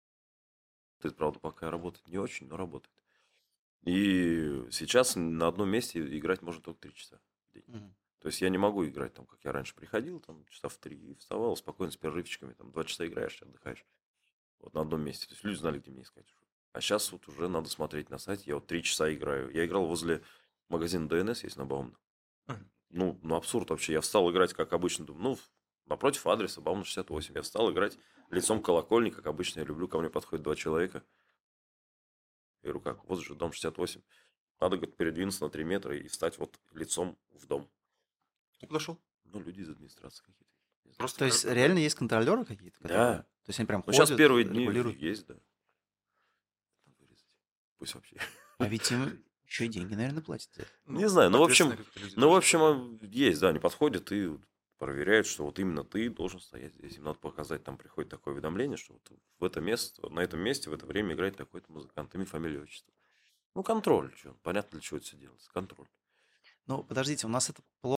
[1.03, 3.00] Это, правда, пока работает не очень, но работает.
[3.83, 7.63] И сейчас на одном месте играть можно только три часа в день.
[7.67, 7.95] Мгм.
[8.19, 10.95] То есть я не могу играть там, как я раньше приходил, там часа в три,
[10.95, 13.83] и вставал спокойно с перерывчиками, там два часа играешь, отдыхаешь.
[14.59, 15.25] Вот на одном месте.
[15.25, 16.25] То есть люди знали, где мне искать.
[16.25, 16.45] уже.
[16.73, 18.43] А сейчас вот уже надо смотреть на сайте.
[18.45, 19.49] Я вот три часа играю.
[19.51, 20.21] Я играл возле
[20.69, 21.97] магазина ДНС, есть на Баумна.
[22.47, 22.71] Мгм.
[22.89, 23.93] Ну, ну, абсурд вообще.
[23.93, 25.05] Я встал играть, как обычно.
[25.05, 25.39] Думаю, ну,
[25.87, 27.35] напротив адреса Баумна 68.
[27.35, 27.97] Я встал играть
[28.29, 29.87] лицом к колокольни, как обычно я люблю.
[29.87, 31.03] Ко мне подходят два человека.
[32.63, 34.01] Я говорю, как, вот же дом 68.
[34.59, 37.69] Надо, говорит, передвинуться на 3 метра и встать вот лицом в дом.
[38.59, 39.01] Ты подошел?
[39.25, 40.51] Ну, люди из администрации какие-то.
[40.97, 42.77] Просто То есть реально есть контролеры какие-то?
[42.79, 43.21] которые- Да.
[43.23, 44.97] То есть они прям Ну, сейчас ходят, первые дни регулируют?
[44.99, 45.35] есть, да.
[47.77, 48.17] Пусть вообще.
[48.59, 50.49] А ведь им еще и деньги, наверное, платят.
[50.85, 51.75] Не знаю, ну, в общем-
[52.15, 54.37] Ну, в общем, а, есть, да, они подходят и
[54.81, 56.97] проверяют, что вот именно ты должен стоять здесь.
[56.97, 60.71] Им надо показать, там приходит такое уведомление, что вот в это место, на этом месте
[60.71, 62.91] в это время играет такой-то музыкант, имя, фамилия, отчество.
[63.53, 64.11] Ну, контроль.
[64.15, 65.51] чё, Понятно, для чего это все делается.
[65.51, 65.87] Контроль.
[66.65, 67.97] Ну, подождите, у нас это плохо.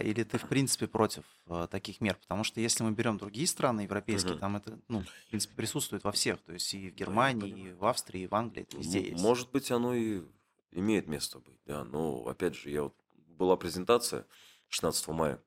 [0.00, 2.14] Или ты, в принципе, против э, таких мер?
[2.20, 4.40] Потому что если мы берем другие страны европейские, Мгм.
[4.40, 6.40] там это, ну, в принципе, присутствует во всех.
[6.42, 7.78] То есть и в Германии, и понимаю.
[7.78, 9.22] в Австрии, и в Англии, это везде М- есть.
[9.24, 10.22] Может быть, оно и
[10.70, 11.82] имеет место быть, да.
[11.82, 12.94] Но, опять же, я вот...
[13.36, 14.26] Была презентация
[14.68, 15.42] 16 мая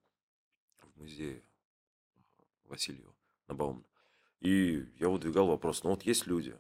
[0.97, 1.43] музее
[2.65, 3.15] Васильева
[3.47, 3.85] на Баумна.
[4.39, 6.59] И я выдвигал вопрос, ну вот есть люди,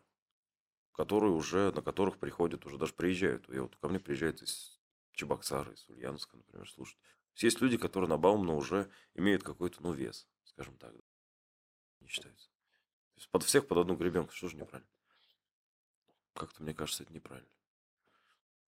[0.93, 3.47] которые уже, на которых приходят, уже даже приезжают.
[3.49, 4.79] Я вот ко мне приезжают из
[5.11, 6.97] Чебоксара, из Ульяновска, например, слушать.
[7.35, 10.93] Есть люди, которые на Баумна уже имеют какой-то, ну, вес, скажем так.
[11.99, 12.49] Не считаются.
[12.49, 14.89] То есть под всех под одну гребенку, что же неправильно?
[16.33, 17.49] Как-то, мне кажется, это неправильно.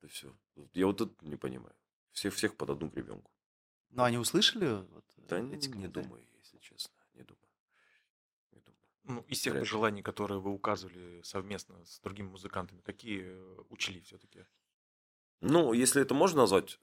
[0.01, 0.35] Да все.
[0.73, 1.75] Я вот это не понимаю.
[2.11, 3.31] Всех, всех под одну гребенку.
[3.89, 6.05] Но они услышали вот, Да э, не, эти не комментарии?
[6.05, 6.93] думаю, если честно.
[7.13, 7.49] Не думаю.
[8.51, 8.79] Не думаю.
[9.03, 14.01] Ну, из тех Вряд пожеланий, которые вы указывали совместно с другими музыкантами, какие э, учли
[14.01, 14.45] все-таки?
[15.41, 16.79] Ну, если это можно назвать,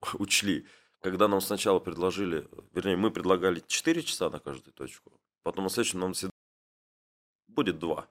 [0.14, 0.66] учли,
[1.00, 6.00] когда нам сначала предложили, вернее, мы предлагали 4 часа на каждую точку, потом на следующем
[6.00, 6.32] нам всегда
[7.48, 8.08] будет 2.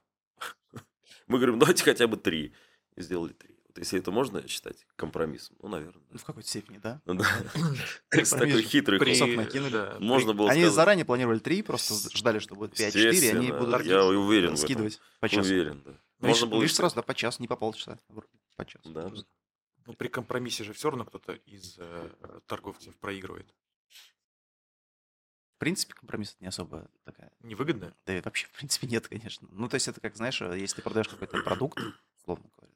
[1.28, 2.54] Мы говорим, давайте хотя бы 3.
[2.96, 3.51] И сделали 3.
[3.72, 6.04] Вот если это можно считать компромиссом, ну, наверное.
[6.10, 7.02] Ну, в какой-то степени, да?
[7.06, 7.22] Ну.
[8.12, 9.00] С такой хитрый.
[9.00, 9.98] Кусок накинули.
[10.00, 14.04] Можно было Они заранее планировали 3, просто ждали, что будет 5-4, и они будут я
[14.04, 15.50] уверен скидывать по часу.
[15.50, 15.92] Уверен, да.
[16.20, 18.14] Ну, Можно было видишь, и сразу, да, по часу, не по полчаса, а
[18.58, 18.90] по часу.
[18.90, 19.10] Да.
[19.86, 22.10] Ну, при компромиссе же все равно кто-то из э,
[22.48, 23.48] торговцев проигрывает.
[25.56, 27.96] В принципе, компромисс это не особо такая Невыгодно?
[28.06, 29.48] Да и вообще, в принципе, нет, конечно.
[29.52, 31.80] Ну, то есть это как, знаешь, э, если ты продаешь какой-то продукт,
[32.18, 32.74] условно говоря,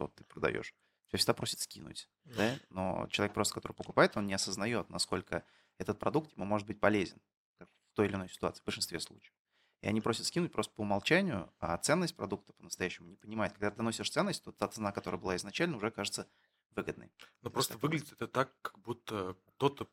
[0.00, 0.74] что ты продаешь,
[1.08, 2.58] тебя всегда просят скинуть, да?
[2.70, 5.44] Но человек просто, который покупает, он не осознает, насколько
[5.78, 7.20] этот продукт ему может быть полезен
[7.58, 9.34] в той или иной ситуации, в большинстве случаев.
[9.82, 13.52] И они просят скинуть просто по умолчанию, а ценность продукта по-настоящему не понимает.
[13.52, 16.28] Когда ты носишь ценность, то та цена, которая была изначально, уже кажется
[16.70, 17.10] выгодной.
[17.42, 19.88] Но просто так выглядит это так, как будто кто-то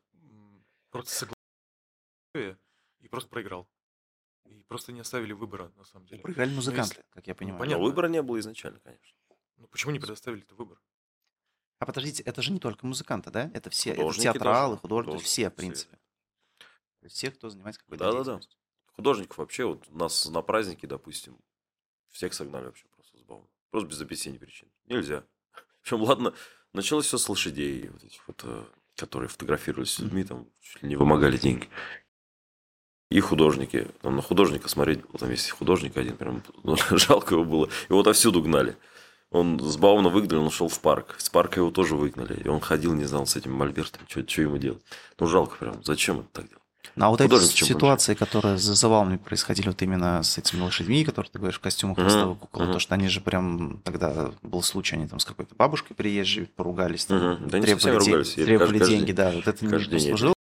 [0.90, 1.10] просто
[2.34, 2.58] согласился
[3.00, 3.68] и просто проиграл.
[4.44, 6.22] И просто не оставили выбора, на самом деле.
[6.22, 7.58] Проиграли Ну, музыканты, если- как я понимаю.
[7.58, 7.82] понятно.
[7.82, 9.18] Но выбора не было изначально, конечно.
[9.58, 10.80] Ну почему не предоставили это выбор?
[11.78, 13.50] А подождите, это же не только музыканты, да?
[13.54, 15.56] Это все, это Художники театралы, даже, художники, художники, все, в все.
[15.56, 15.98] принципе.
[17.02, 18.40] Есть все, кто занимается какой-то Да-да-да.
[18.94, 21.38] Художников вообще, вот нас на празднике, допустим,
[22.10, 23.46] всех согнали вообще просто с бауна.
[23.70, 24.68] Просто без объяснения причин.
[24.86, 25.24] Нельзя.
[25.82, 26.34] Причем, ладно,
[26.72, 28.64] началось все с лошадей, вот этих вот, э,
[28.96, 31.68] которые фотографировались с людьми, там чуть ли не вымогали деньги.
[33.10, 33.88] И художники.
[34.02, 37.70] Там на художника смотреть, там есть художник один, прям ну, жалко его было.
[37.88, 38.76] Его отовсюду гнали.
[39.30, 41.16] Он с Бауна выгнали, он ушел в парк.
[41.18, 42.40] С парка его тоже выгнали.
[42.42, 44.82] И он ходил, не знал, с этим мольбертом, что ему делать.
[45.18, 45.84] Ну, жалко прям.
[45.84, 46.62] Зачем это так делать?
[46.96, 50.60] Ну, а вот эти Художник чем ситуации, которые за завалами происходили вот именно с этими
[50.62, 52.72] лошадьми, которые ты говоришь, в костюмах ростовых кукол, мгм.
[52.72, 57.04] то, что они же прям, тогда был случай, они там с какой-то бабушкой приезжей поругались,
[57.04, 57.48] там, Мгм.
[57.50, 60.34] Да требовали, ден- ругались, требовали каждый- деньги, да, вот это не послужило.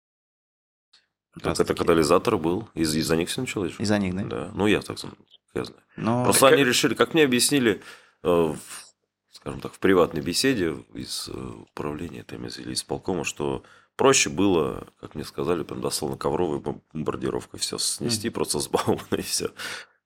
[1.43, 2.69] Так это катализатор был.
[2.75, 3.75] Из- Из-за них все началось.
[3.79, 4.23] Из-за них, да?
[4.25, 4.51] Да.
[4.55, 4.97] Ну, я так.
[5.55, 5.81] Я знаю.
[5.97, 7.81] Но Просто как- они решили, как мне объяснили, э,
[8.31, 8.59] в,
[9.31, 13.63] скажем так, в приватной беседе из э, управления там, из- или из полкома, что
[13.97, 19.03] проще было, как мне сказали, прям дословно ковровой бом- бомбардировкой все снести, просто с бауна
[19.13, 19.51] и все.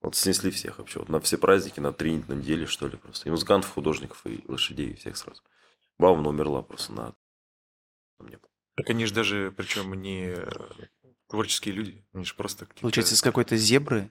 [0.00, 0.98] Вот снесли всех вообще.
[1.00, 3.28] Вот на все праздники, на три недели, что ли, просто.
[3.28, 5.42] И музыкантов, художников, и лошадей, и всех сразу.
[5.98, 7.14] Бауна умерла просто на...
[8.76, 10.48] Так они же даже, причем не э,
[11.28, 12.80] творческие люди, они же просто какие-то...
[12.82, 14.10] получается, из какой-то зебры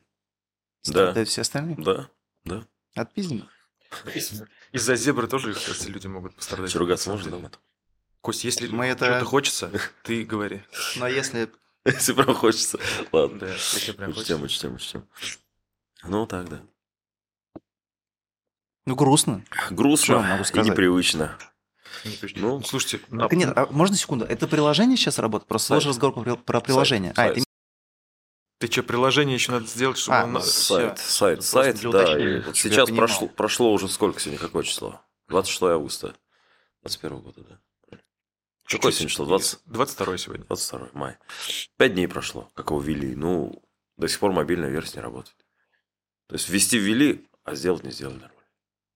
[0.86, 1.26] Да.
[1.26, 1.76] все остальные?
[1.78, 2.10] Да,
[2.44, 2.68] да.
[2.96, 3.50] От пиздина.
[4.72, 6.76] Из-за зебры тоже, кстати, люди могут пострадать.
[6.76, 7.32] Ругаться на можно?
[7.32, 7.50] деле.
[8.22, 9.72] Кость, если Мы это- что-то хочется,
[10.04, 10.62] ты говори.
[10.98, 11.50] Но если...
[11.86, 12.78] Если прям хочется.
[13.14, 13.40] Ладно.
[13.40, 14.68] Да, если прям Учтем, хочется.
[14.70, 15.08] учтем, учтем.
[16.04, 16.62] Ну, так, да.
[18.86, 19.44] Ну, грустно.
[19.72, 20.70] Грустно могу и сказать?
[20.72, 21.38] непривычно.
[22.04, 22.42] Не точно.
[22.42, 24.26] Ну, Ну, слушайте, Так нет, а можно секунду?
[24.26, 25.48] Это приложение сейчас работает?
[25.48, 27.14] Просто сложный разговор про, про приложение.
[27.16, 27.46] Сайт, а, это
[28.60, 32.04] ты что, приложение еще надо сделать, чтобы А, оно- ну, Сайт, сайт, сайт, для да.
[32.04, 35.02] уточнения, и вот сейчас прошло, прошло уже сколько сегодня, какое число?
[35.30, 36.16] 26 августа
[36.84, 37.60] 21 года, да?
[37.90, 39.26] Какое чуть-чуть- сегодня число?
[39.26, 39.60] 20?
[39.66, 40.46] 22 сегодня.
[40.46, 41.20] 22 мая.
[41.78, 43.16] Пять дней прошло, как его ввели.
[43.16, 43.64] Ну,
[43.98, 45.38] до сих пор мобильная версия не работает.
[46.28, 48.36] То есть ввести ввели, а сделать не сделали нормально.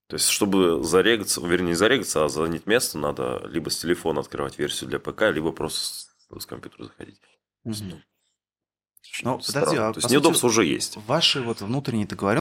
[0.07, 4.59] То есть, чтобы зарегаться, вернее, не зарегаться, а занять место, надо либо с телефона открывать
[4.59, 7.19] версию для ПК, либо просто с, с компьютера заходить.
[7.63, 8.03] Мгм.
[9.23, 10.97] Ну, подожди, а То есть, неудобства уже есть.
[11.07, 12.39] Ваши вот внутренние договоренности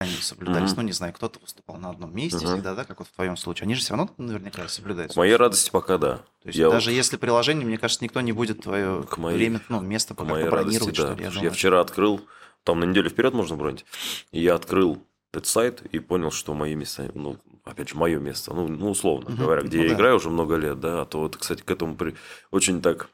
[0.00, 0.70] они соблюдались.
[0.72, 0.80] Мгм.
[0.80, 2.46] Ну, не знаю, кто-то выступал на одном месте Мгм.
[2.54, 3.64] всегда, да, как вот в твоем случае.
[3.66, 5.14] Они же все равно наверняка соблюдаются.
[5.14, 6.16] К моей радости пока да.
[6.42, 9.36] То есть Я даже вот- если приложение, мне кажется, никто не будет твое К моей-
[9.38, 11.02] время, ну, место пока моей радости, побронировать, да.
[11.02, 11.24] что ли.
[11.24, 12.20] Я думаю, Я вчера открыл,
[12.64, 13.84] там на неделю вперед можно бронить,
[14.32, 15.00] и я открыл
[15.32, 19.30] этот сайт и понял, что мои места, ну, опять же, мое место, ну, ну условно
[19.30, 19.38] Мгм.
[19.38, 19.94] говоря, где Ну я да.
[19.94, 22.14] играю уже много лет, да, а то вот, кстати, к этому при-
[22.50, 23.08] очень так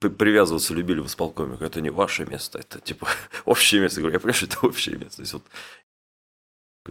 [0.00, 1.56] привязываться любили в исполкоме.
[1.60, 3.08] Это не ваше место, это типа
[3.44, 4.00] общее место.
[4.00, 5.16] Я говорю, я понимаю, что это общее место.
[5.16, 5.44] То есть вот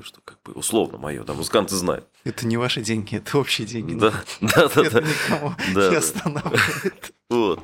[0.02, 2.08] что как бы условно мое, да, музыканты знают.
[2.24, 3.98] Это не ваши деньги, это общие деньги.
[3.98, 7.14] Да, да, да, Это никого не останавливает.
[7.28, 7.64] Вот.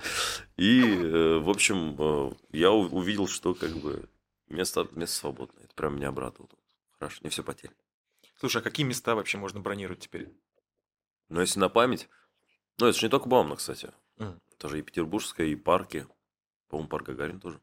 [0.57, 4.09] И, э, в общем, э, я увидел, что как бы
[4.49, 5.63] место, место свободное.
[5.63, 6.49] Это прям меня обрадовало.
[6.97, 7.77] Хорошо, не все потеряно.
[8.39, 10.29] Слушай, а какие места вообще можно бронировать теперь?
[11.29, 12.09] Но если на память...
[12.79, 13.91] Ну, это же не только Баумна, кстати.
[14.61, 14.67] Мгм.
[14.67, 16.07] Это же и Петербургская, и парки.
[16.69, 17.59] По-моему, парк Гагарин тоже.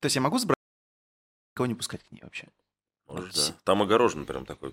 [0.00, 0.58] То есть я могу сбрать,
[1.54, 2.48] кого не пускать к ней вообще?
[3.06, 3.54] Может, да.
[3.64, 4.72] Там огорожен прям такой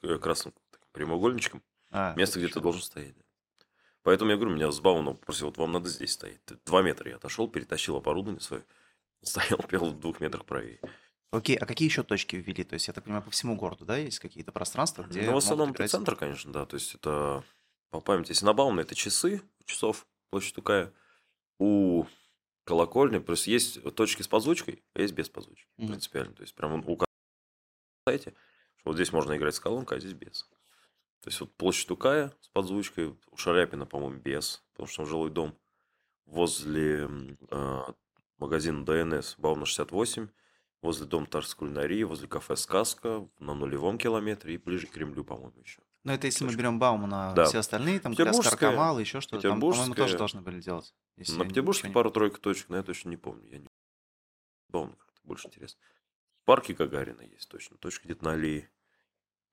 [0.00, 0.54] к- красным
[0.92, 1.62] прямоугольничком.
[1.90, 3.14] А, Место, где ты должен стоять.
[3.16, 3.22] да.
[4.02, 6.40] Поэтому я говорю, меня с Бауна попросил, вот вам надо здесь стоять.
[6.64, 8.64] Два метра я отошел, перетащил оборудование свое.
[9.22, 10.78] Стоял, пел в двух метрах правее.
[11.30, 12.62] Окей, а какие еще точки ввели?
[12.62, 15.36] То есть, я так понимаю, по всему городу, да, есть какие-то пространства, где Ну, в
[15.38, 16.64] основном это играть- центр, конечно, да.
[16.64, 17.42] То есть это
[17.90, 18.30] по памяти.
[18.30, 20.92] Если на Баумна это часы, часов, площадь такая.
[21.60, 22.06] У
[22.64, 25.68] колокольни, просто есть точки с подзвучкой, а есть без подзвучки.
[25.76, 25.88] Мгм.
[25.88, 26.34] Принципиально.
[26.34, 27.06] То есть прям у ко-
[28.08, 28.34] сайте,
[28.76, 30.42] что вот здесь можно играть с колонкой, а здесь без.
[31.20, 35.30] То есть вот площадь Тукая с подзвучкой, у Шаляпина, по-моему, без, потому что там жилой
[35.30, 35.56] дом.
[36.26, 37.08] Возле
[37.50, 37.80] э,
[38.38, 40.28] магазина ДНС Бауна 68,
[40.82, 45.60] возле дома Тарской кулинарии, возле кафе «Сказка» на нулевом километре и ближе к Кремлю, по-моему,
[45.62, 45.80] еще.
[46.04, 46.58] Но это если мы точка.
[46.60, 47.46] берем Баумана, Да.
[47.46, 50.94] все остальные, там Петербургская- Каркамал, еще что-то, там, по-моему, тоже должны были делать.
[51.16, 53.48] На ничего не- пару-тройку точек, но я точно не помню.
[53.50, 53.68] Я не...
[54.68, 55.80] Бауна как-то больше интересно.
[56.42, 57.78] В парке Гагарина есть точно.
[57.78, 58.70] Точка где-то на аллее.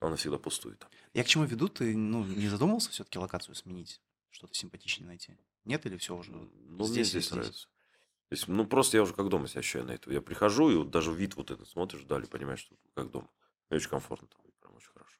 [0.01, 0.85] Она всегда пустует.
[1.13, 1.69] Я к чему веду?
[1.69, 4.01] Ты ну, не задумывался все-таки локацию сменить?
[4.31, 5.37] Что-то симпатичнее найти?
[5.63, 6.31] Нет или все уже?
[6.31, 7.31] Ну, мне здесь и здесь здесь.
[7.31, 7.67] нравится.
[8.29, 10.11] То есть, ну, просто я уже как дома себя ощущаю на это.
[10.11, 13.29] Я прихожу, и вот даже вид вот этот смотришь вдали, понимаешь, что как дома.
[13.69, 15.17] Мне очень комфортно там, и прям очень хорошо.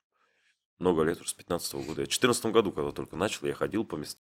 [0.82, 2.02] Много лет уже, с 15 года.
[2.02, 4.20] Я в 14 году, когда только начал, я ходил по местам.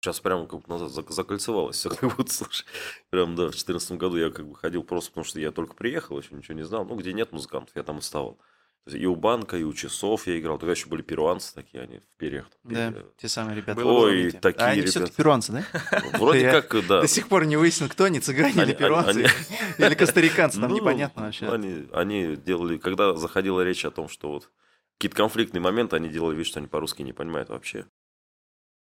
[0.00, 2.64] Сейчас прямо как бы назад зак- закольцевалось все, как будто, слушай.
[3.10, 6.18] Прям, да, в 14 году я как бы ходил просто, потому что я только приехал,
[6.20, 6.84] еще ничего не знал.
[6.84, 8.14] Ну, где нет музыкантов, я там есть
[8.94, 10.58] И у банка, и у часов я играл.
[10.58, 12.46] Тогда еще были перуанцы такие, они в перьях.
[12.62, 13.84] Да, Э, те самые ребята.
[13.84, 14.38] Ой, помните?
[14.38, 14.90] такие А они ребята.
[14.92, 15.64] все-таки перуанцы, да?
[16.18, 17.00] Вроде Я как, да.
[17.00, 19.26] До сих пор не выяснил, кто они, цыгане или перуанцы,
[19.78, 21.48] или костариканцы, там Ну, непонятно вообще.
[21.92, 24.48] Они делали, когда заходила речь о том, что вот
[24.98, 27.86] какие-то конфликтные моменты, они делали вид, что они по-русски не понимают вообще.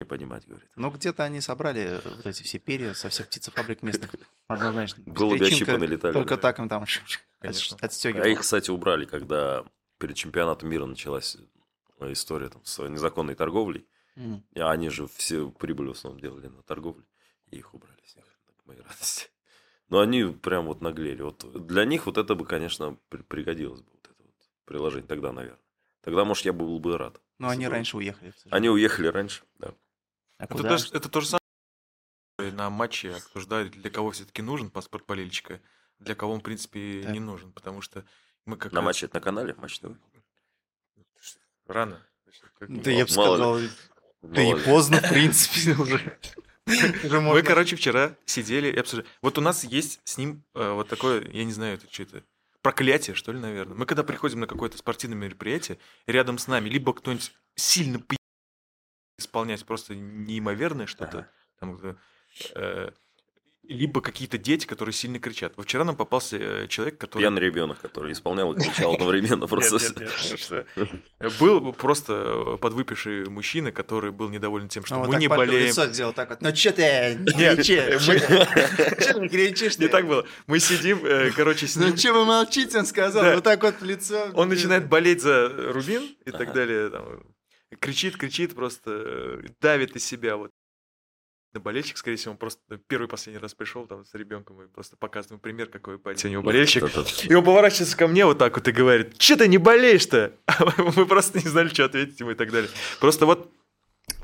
[0.01, 0.69] Не понимать, говорит.
[0.75, 4.13] Ну, где-то они собрали вот эти все перья со всех птицефабрик местных.
[4.47, 5.03] Однозначно.
[5.05, 6.13] Голуби ощипаны летали.
[6.13, 6.85] Только так им там
[7.39, 7.77] Конечно.
[7.81, 9.63] А их, кстати, убрали, когда
[9.97, 11.37] перед чемпионатом мира началась
[11.99, 13.87] э, история там, с незаконной торговлей.
[14.53, 17.03] И они же все прибыль в основном делали на торговле.
[17.51, 18.25] И их убрали с них,
[18.57, 19.29] к моей радости.
[19.89, 21.21] Но они прям вот наглели.
[21.21, 23.91] Вот для них вот это бы, конечно, при- пригодилось бы.
[23.91, 24.33] Вот это вот
[24.65, 25.59] приложение тогда, наверное.
[26.05, 27.19] Тогда, может, я был бы рад.
[27.39, 28.31] Но они раньше уехали.
[28.51, 29.73] Они уехали раньше, да.
[30.37, 30.69] А Это, куда?
[30.69, 35.59] даже- это то же самое на матче обсуждали, для кого все-таки нужен паспорт болельщика,
[35.99, 37.11] для кого он, в принципе, Так.
[37.11, 38.05] не нужен, потому что
[38.45, 39.97] мы как На раз- матче, это на канале, матч ТВ.
[41.65, 42.05] Рано.
[42.59, 43.69] Да я бы сказал, ли.
[44.21, 44.63] да и ли.
[44.63, 46.19] поздно, в принципе, уже.
[46.67, 49.07] Мы, короче, вчера сидели и обсуждали.
[49.23, 52.23] Вот у нас есть с ним э, вот такое, я не знаю, это что это,
[52.65, 53.77] проклятие, что ли, наверное.
[53.77, 58.03] Мы когда приходим на какое-то спортивное мероприятие, рядом с нами либо кто-нибудь сильно
[59.19, 61.31] исполнять просто неимоверное что-то, Ага.
[61.59, 61.95] там,
[62.55, 62.91] э,
[63.69, 65.53] либо какие-то дети, которые сильно кричат.
[65.57, 67.21] Вот вчера нам попался э, человек, который...
[67.23, 69.75] Пьяный ребенок, который исполнял и кричал одновременно просто.
[69.75, 70.65] Нет, нет, нет, что?
[71.39, 72.13] Был просто
[72.55, 75.67] э, подвыпивший мужчина, который был недоволен тем, что Ну, вот мы не болеем.
[75.67, 76.41] лицо сделал так вот.
[76.41, 77.55] Ну че ты не
[79.29, 79.77] кричишь?
[79.77, 80.25] не так было.
[80.47, 81.95] Мы сидим, э, короче, с Ну ним.
[81.97, 83.35] че вы молчите, он сказал.
[83.35, 84.29] Вот так вот в лицо.
[84.33, 86.91] Он начинает болеть за Рубин и так далее.
[87.79, 90.37] кричит, кричит, просто давит из себя.
[90.37, 90.51] Вот.
[91.55, 94.97] На болельщик, скорее всего, он просто первый последний раз пришел там с ребенком и просто
[94.97, 96.83] показывает пример, какой парень у него болельщик.
[97.29, 100.33] И он поворачивается ко мне вот так вот и говорит, что ты не болеешь-то?
[100.47, 100.65] А
[100.97, 102.69] Мы просто не знали, что ответить ему и так далее.
[102.99, 103.49] Просто вот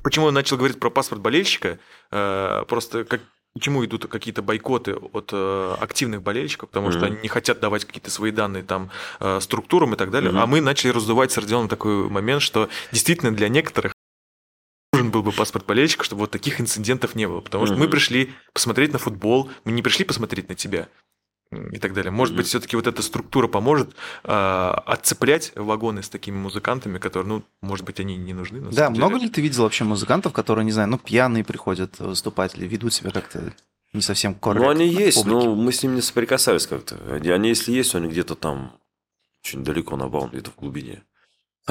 [0.03, 1.79] почему я начал говорить про паспорт болельщика,
[2.11, 3.21] э, просто как,
[3.53, 7.07] почему идут какие-то бойкоты от э, активных болельщиков, потому что Мгм.
[7.07, 10.31] они не хотят давать какие-то свои данные там э, структурам и так далее.
[10.31, 10.41] Мгм.
[10.41, 13.93] А мы начали раздувать с Родионом такой момент, что действительно для некоторых
[15.01, 17.41] нужен был бы паспорт болельщика, чтобы вот таких инцидентов не было.
[17.41, 20.87] Потому что мы пришли посмотреть на футбол, мы не пришли посмотреть на тебя
[21.51, 22.11] и так далее.
[22.11, 23.93] Может быть, все-таки вот эта структура поможет
[24.23, 28.61] а, отцеплять вагоны с такими музыкантами, которые, ну, может быть, они не нужны.
[28.71, 32.65] Да, много ли ты видел вообще музыкантов, которые, не знаю, ну, пьяные приходят выступать или
[32.67, 33.53] ведут себя как-то
[33.91, 34.67] не совсем корректно?
[34.67, 36.95] Ну, они есть, но мы с ним не соприкасались как-то.
[37.09, 38.71] Они, если есть, они где-то там
[39.43, 41.03] очень далеко на баун, где-то в глубине.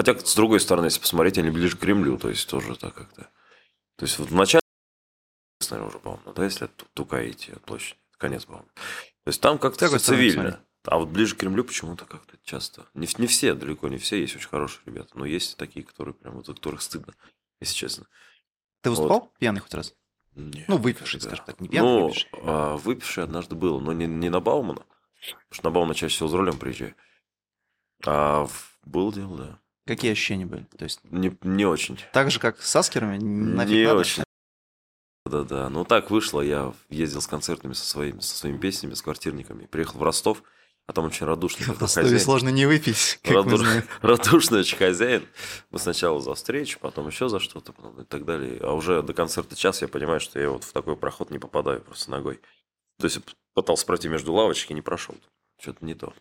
[0.01, 3.25] Хотя, с другой стороны, если посмотреть, они ближе к Кремлю, то есть тоже так как-то.
[3.97, 4.63] То есть вот начале,
[5.71, 8.65] наверное, уже бауна, да, если от Ту- Тука идти, от площади, конец бауна.
[8.75, 10.65] То есть там как-то стороны цивильно.
[10.87, 12.87] А вот ближе к Кремлю почему-то как-то часто.
[12.95, 16.37] Не, не все, далеко не все, есть очень хорошие ребята, но есть такие, которые прям
[16.37, 17.13] вот за которых стыдно,
[17.61, 18.07] если честно.
[18.81, 19.95] Ты выступал пьяный хоть раз?
[20.35, 22.31] Не, Ну, выпивший, скажем так, не пьяный, Ну, выпивший.
[22.33, 24.81] а, выпивший однажды был, но не, не на Баумана.
[25.21, 26.95] Потому что на Баумана чаще всего с рулем приезжаю.
[28.07, 29.60] А в- был дело, да.
[29.87, 30.65] Какие ощущения были?
[30.77, 31.99] То есть Не, не очень.
[32.13, 33.19] так же, как с аскерами?
[33.19, 33.99] нафиг не надо?
[34.01, 34.23] очень.
[35.27, 35.69] Да-да.
[35.69, 36.41] Ну, так вышло.
[36.41, 39.67] Я ездил с концертами со своими, со своими песнями, с квартирниками.
[39.67, 40.43] Приехал в Ростов,
[40.87, 42.21] а там очень радушный Ростове хозяин.
[42.21, 43.59] сложно не выпить, как Раду-.
[44.03, 45.27] Радушный очень хозяин.
[45.71, 48.59] Мы сначала за встречу, потом еще за что-то, потом и так далее.
[48.61, 51.81] А уже до концерта час я понимаю, что я вот в такой проход не попадаю
[51.83, 52.41] просто ногой.
[52.99, 53.21] То есть
[53.55, 55.15] пытался пройти между лавочки, не прошел.
[55.61, 56.13] Что-то не то.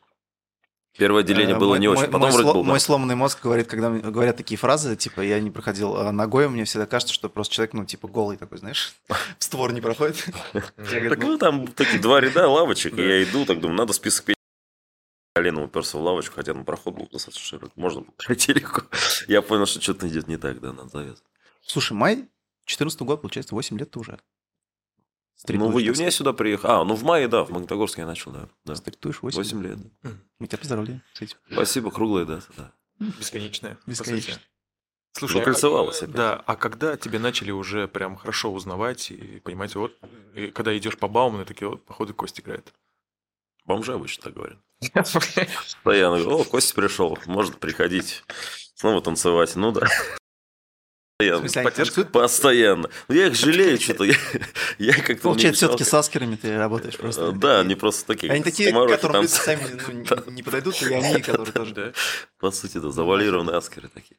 [0.97, 2.79] Первое отделение Э, было мой- не очень, мой- потом мой вроде сло- был Мой норм.
[2.79, 6.85] сломанный мозг говорит, когда говорят такие фразы, типа, я не проходил а, ногой, мне всегда
[6.87, 8.93] кажется, что просто человек, ну, типа, голый такой, знаешь,
[9.39, 10.25] в створ не проходит.
[10.53, 10.73] Так
[11.19, 14.35] ну, ну там такие два ряда лавочек, и я иду, так думаю, надо список песен.
[15.35, 17.73] Коленом уперся в лавочку, хотя на проход был достаточно широкий.
[17.79, 18.81] Можно было пройти легко.
[19.27, 21.23] Я понял, что что-то идет не так, да, надо завязывать.
[21.61, 22.27] Слушай, май
[22.65, 23.99] 14 год, получается, 8 лет ты
[25.47, 25.57] уже.
[25.57, 26.69] Ну, в июне я сюда приехал.
[26.69, 28.49] А, ну в мае, да, в Магнитогорске я начал, да.
[28.65, 28.75] да.
[28.75, 29.77] Стритуешь 8, 8 лет.
[30.03, 30.11] да.
[30.39, 31.37] Мы тебя поздравляем с этим.
[31.51, 32.71] Спасибо, круглая дата, да.
[32.99, 33.77] Бесконечная.
[33.87, 34.33] сути.
[35.13, 36.15] Слушай, а- Закольцевалась опять.
[36.15, 39.93] Да, а когда тебя начали уже прям хорошо узнавать и понимать, вот,
[40.35, 42.73] и когда идешь по Бауману, такие, вот, походу, Кость играет.
[43.65, 44.57] Бомжи обычно так говорят.
[44.93, 48.23] Постоянно говорю, о, Костя пришел, можно приходить.
[48.75, 49.87] Снова танцевать, ну да.
[51.19, 51.69] Постоянно.
[51.69, 52.05] Поддержка?
[52.05, 52.89] Постоянно.
[53.09, 54.05] Ну, я их жалею что-то.
[54.05, 54.15] Я,
[54.79, 55.23] я как-то...
[55.23, 57.25] Получается, все-таки с аскерами ты работаешь просто.
[57.27, 58.31] Э, Да, они просто такие.
[58.31, 61.93] Они такие, скоморохи, которым быстро сами ну, не- не подойдут, и они, которые тоже...
[62.39, 64.17] По сути, да, завуалированные аскеры такие.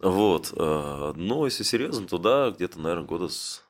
[0.00, 0.52] Вот.
[0.56, 3.62] э, Но если серьезно, то да, где-то, наверное, года с...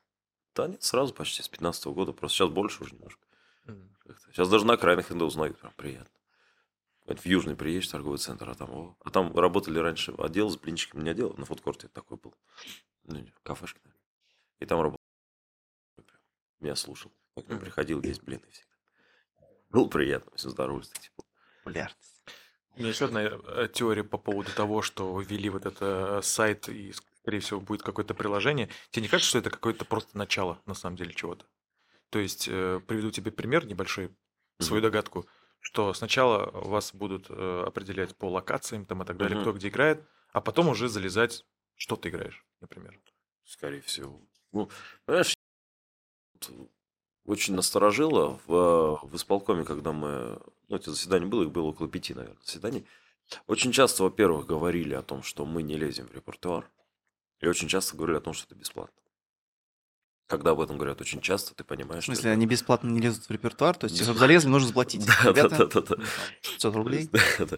[0.55, 2.13] Да нет, сразу почти с 15 года.
[2.13, 3.21] Просто сейчас больше уже немножко.
[4.31, 5.55] Сейчас даже на окраинах иногда узнают.
[5.59, 6.09] Прям приятно.
[7.19, 11.03] В Южный приедешь, торговый центр, а там, о, а там работали раньше отдел с блинчиками,
[11.03, 12.33] не отдел, на фудкорте такой был.
[13.03, 13.79] Ну, кафешка.
[13.83, 14.01] наверное.
[14.59, 14.99] И там работал.
[16.59, 17.11] Меня слушал.
[17.35, 18.71] К ним приходил есть блины всегда.
[19.69, 20.89] Было приятно, все здоровались.
[20.89, 21.23] Типа.
[21.63, 22.23] Популярность.
[22.75, 26.69] У меня еще одна э, теория по поводу того, что ввели вот это э, сайт
[26.69, 28.69] и, скорее всего, будет какое-то приложение.
[28.91, 31.45] Тебе не кажется, что это какое-то просто начало, на самом деле, чего-то?
[32.09, 34.15] То есть, э, приведу тебе пример небольшой,
[34.59, 35.25] свою догадку,
[35.61, 40.03] что сначала вас будут э, определять по локациям там и так далее, кто где играет,
[40.33, 41.45] а потом уже залезать,
[41.75, 42.99] что ты играешь, например.
[43.45, 44.19] Скорее всего.
[44.51, 44.69] Ну,
[45.05, 45.35] понимаешь,
[47.25, 50.41] очень насторожило в, в исполкоме, когда мы...
[50.67, 52.85] Ну, эти заседания было, их было около пяти, наверное, заседаний.
[53.47, 56.69] Очень часто, во-первых, говорили о том, что мы не лезем в репертуар.
[57.39, 59.00] И очень часто говорили о том, что это бесплатно.
[60.31, 63.01] Когда об этом говорят очень часто, ты понимаешь, В что смысле, это- они бесплатно не
[63.01, 65.05] лезут в репертуар, то есть, чтобы залезли, нужно заплатить.
[65.25, 65.71] Да, да, да, да, да.
[65.75, 65.99] ну, там,
[66.53, 67.09] 500 рублей.
[67.37, 67.57] Да, да.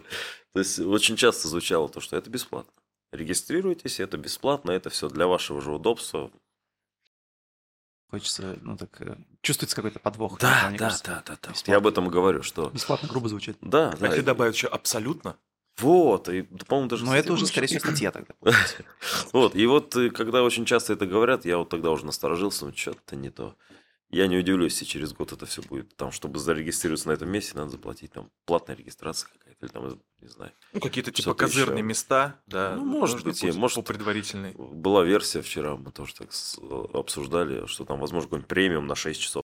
[0.54, 2.72] То есть очень часто звучало то, что это бесплатно.
[3.12, 6.32] Регистрируйтесь, это бесплатно, это все для вашего же удобства.
[8.10, 10.40] Хочется, ну так, э, чувствуется какой-то подвох.
[10.40, 11.52] Да, да, да, да, да.
[11.66, 13.56] Я об этом говорю, что Бесплатно грубо звучит.
[13.60, 14.06] да, А да.
[14.08, 15.36] если добавить еще абсолютно,
[15.78, 17.04] Вот, и, да, по-моему, даже...
[17.04, 18.34] Но это уже, скорее всего, статья тогда.
[19.32, 22.72] Вот, и вот, э, когда очень часто это говорят, я вот тогда уже насторожился, ну,
[22.76, 23.56] что-то не то.
[24.10, 25.96] Я не удивлюсь, если через год это все будет.
[25.96, 30.28] Там, чтобы зарегистрироваться на этом месте, надо заплатить там платная регистрация какая-то, или там, не
[30.28, 30.52] знаю.
[30.72, 31.86] ну, какие-то типа козырные еще.
[31.88, 32.76] места, да.
[32.76, 34.52] Ну, может быть, и пусть может- по предварительной.
[34.56, 36.58] Была версия вчера, мы тоже так с-
[36.92, 39.42] обсуждали, что там, возможно, какой-нибудь премиум на 6 часов.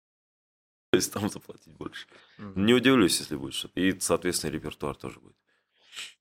[0.92, 2.06] То есть там заплатить больше.
[2.38, 2.64] Мгм.
[2.64, 3.78] Не удивлюсь, если будет что-то.
[3.78, 5.36] И, соответственно, репертуар тоже будет.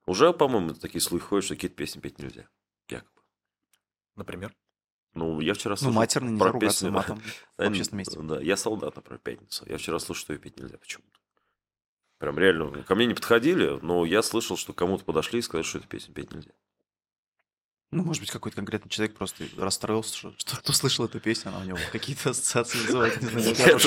[0.05, 2.47] Уже, по-моему, такие слухи ходят, что какие-то песни петь нельзя.
[2.89, 3.21] Якобы.
[4.15, 4.53] Например.
[5.13, 6.91] Ну, я вчера Ну, слушал матерно нельзя про ругаться песню.
[6.91, 8.19] матом в Да, общественном месте.
[8.21, 9.63] Да, я солдат, например, пятницу.
[9.67, 11.19] Я вчера слышал, что ее петь нельзя почему-то.
[12.17, 12.83] Прям реально.
[12.83, 16.13] Ко мне не подходили, но я слышал, что кому-то подошли и сказали, что эту песню
[16.13, 16.51] петь нельзя.
[17.91, 21.59] Ну, может быть, какой-то конкретный человек просто расстроился, что, что кто слышал эту песню, она
[21.59, 23.79] у него какие-то ассоциации вызывает, не знаю,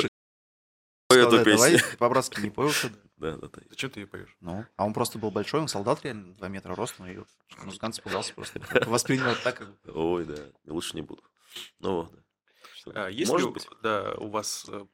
[1.11, 1.97] Сказал, Эту «Да, давай песню.
[1.99, 2.87] по-братски не поешь.
[3.17, 3.63] Да, да, да.
[3.71, 4.37] Зачем ты ее поешь?
[4.41, 7.19] Ну, а он просто был большой, он солдат реально, 2 метра ростом, и
[7.65, 8.61] музыкант испугался просто.
[8.87, 9.93] Воспринял это так, как бы.
[9.95, 10.37] Ой, да.
[10.67, 11.23] Лучше не буду.
[11.79, 12.13] Ну вот.
[12.13, 12.19] да.
[12.75, 13.69] Что, А, есть Может ли быть.
[13.83, 14.85] да, у вас э,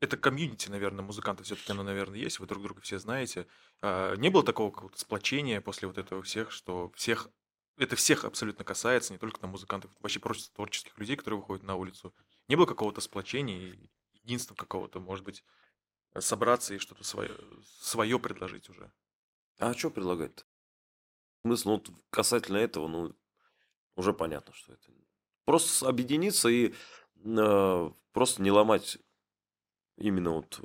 [0.00, 3.46] это комьюнити, наверное, музыкантов все-таки оно, наверное, есть, вы друг друга все знаете.
[3.82, 7.28] А, не было такого какого-то сплочения после вот этого всех, что всех
[7.78, 11.76] это всех абсолютно касается, не только там музыкантов, вообще просто творческих людей, которые выходят на
[11.76, 12.12] улицу.
[12.48, 13.88] Не было какого-то сплочения и
[14.22, 15.44] единства какого-то, может быть,
[16.18, 17.36] собраться и что-то свое,
[17.80, 18.92] свое предложить уже.
[19.58, 20.44] А что предлагать-то?
[21.42, 23.14] Смысл, ну, касательно этого, ну,
[23.96, 24.92] уже понятно, что это.
[25.44, 26.74] Просто объединиться и
[27.24, 28.98] э, просто не ломать
[29.96, 30.60] именно вот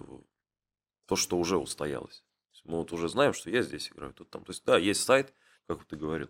[1.05, 2.23] то, что уже устоялось.
[2.63, 4.43] Мы вот уже знаем, что я здесь играю, тут там.
[4.43, 5.33] То есть, да, есть сайт,
[5.67, 6.29] как ты говорил.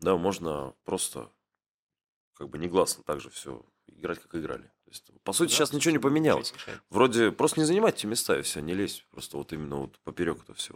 [0.00, 1.32] Да, можно просто
[2.34, 4.72] как бы негласно так же все играть, как играли.
[4.90, 6.52] Есть, по сути, Да, сейчас ничего не поменялось.
[6.90, 9.06] Вроде просто не занимать те места и все, не лезь.
[9.10, 10.74] Просто вот именно вот поперек это все.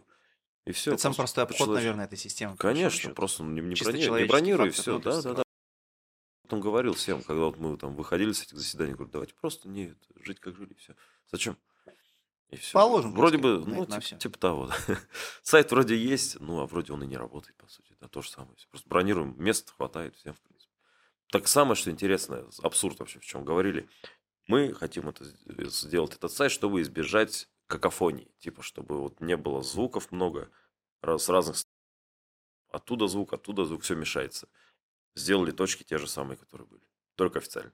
[0.65, 0.93] И все.
[0.93, 1.85] Это самый простой обход, по-человечески.
[1.85, 2.57] наверное, этой системы.
[2.57, 4.99] Конечно, просто ну, не, не, брони- не бронируй, и все.
[4.99, 5.43] Да, да, да.
[6.43, 9.95] Потом говорил всем, когда вот мы там выходили с этих заседаний, говорю, давайте просто не
[10.23, 10.95] жить как жили, все.
[11.31, 11.57] Зачем?
[12.51, 12.73] И все.
[12.73, 14.17] Положим Вроде бы, ну, типа, всё.
[14.17, 14.67] типа того.
[14.67, 14.99] да.
[15.43, 17.97] Сайт вроде есть, ну, а вроде он и не работает, по сути.
[18.01, 18.55] Да, то же самое.
[18.71, 20.54] Просто бронируем, места хватает всем, в принципе.
[21.35, 23.89] Так самое, что интересное, абсурд вообще, в чем говорили.
[24.47, 25.25] Мы хотим это
[25.69, 28.31] сделать, этот сайт, чтобы избежать какофонии.
[28.39, 30.49] Типа, чтобы вот не было звуков много
[31.03, 31.57] с разных
[32.71, 34.49] Оттуда звук, оттуда звук, все мешается.
[35.17, 36.83] Сделали точки те же самые, которые были.
[37.17, 37.73] Только официально.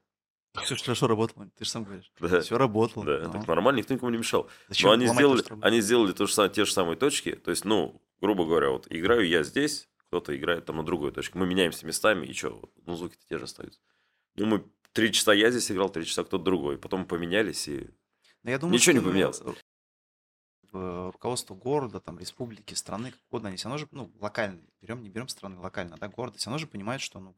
[0.65, 2.11] Все хорошо работало, ты же сам говоришь.
[2.19, 3.05] Да, Все работало.
[3.05, 3.33] да, ну.
[3.33, 4.49] так нормально, никто никому не мешал.
[4.69, 5.65] Зачем Но они то, сделали, работает?
[5.65, 7.33] они сделали то же те же самые точки.
[7.33, 11.39] То есть, ну, грубо говоря, вот играю я здесь, кто-то играет там на другой точке.
[11.39, 12.69] Мы меняемся местами, и что?
[12.85, 13.81] Ну, звуки-то те же остаются.
[14.35, 16.79] Ну, мы три часа я здесь играл, три часа кто-то другой.
[16.79, 17.91] Потом поменялись, и
[18.43, 19.41] Но я думаю, Ничего что, не ну, поменялось.
[20.73, 25.01] э, Руководство города, там, республики, страны, как угодно, они все равно же, ну, локально, берем,
[25.05, 27.37] не берем страны, локально, да, города, все равно же понимают, что, ну,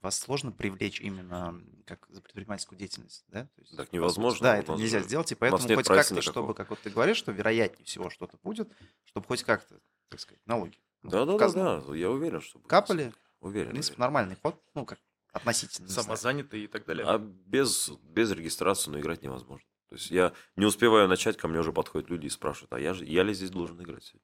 [0.00, 3.44] вас сложно привлечь именно как за предпринимательскую деятельность, да?
[3.44, 6.78] То есть, Так невозможно, Да, это нельзя сделать, и поэтому хоть как-то, чтобы, как вот
[6.80, 8.72] ты говоришь, что вероятнее всего что-то будет,
[9.04, 10.78] чтобы хоть как-то, так сказать, налоги.
[11.06, 12.68] Ну, да, да, в да, казну да, я уверен, что будет.
[12.68, 13.68] Капали, Уверен.
[13.68, 14.00] В принципе, уверен.
[14.02, 14.98] нормальный ход, ну, как
[15.32, 15.88] относительно.
[15.88, 17.06] Самозанятые и так далее.
[17.06, 19.66] А без, без регистрации, ну, играть невозможно.
[19.88, 22.92] То есть я не успеваю начать, ко мне уже подходят люди и спрашивают, а я,
[22.92, 24.14] же, я ли здесь должен играть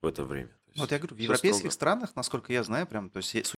[0.00, 0.56] в это время?
[0.66, 1.72] Есть Ну, Вот я говорю, в европейских строго.
[1.72, 3.54] странах, насколько я знаю, прям, то есть, су-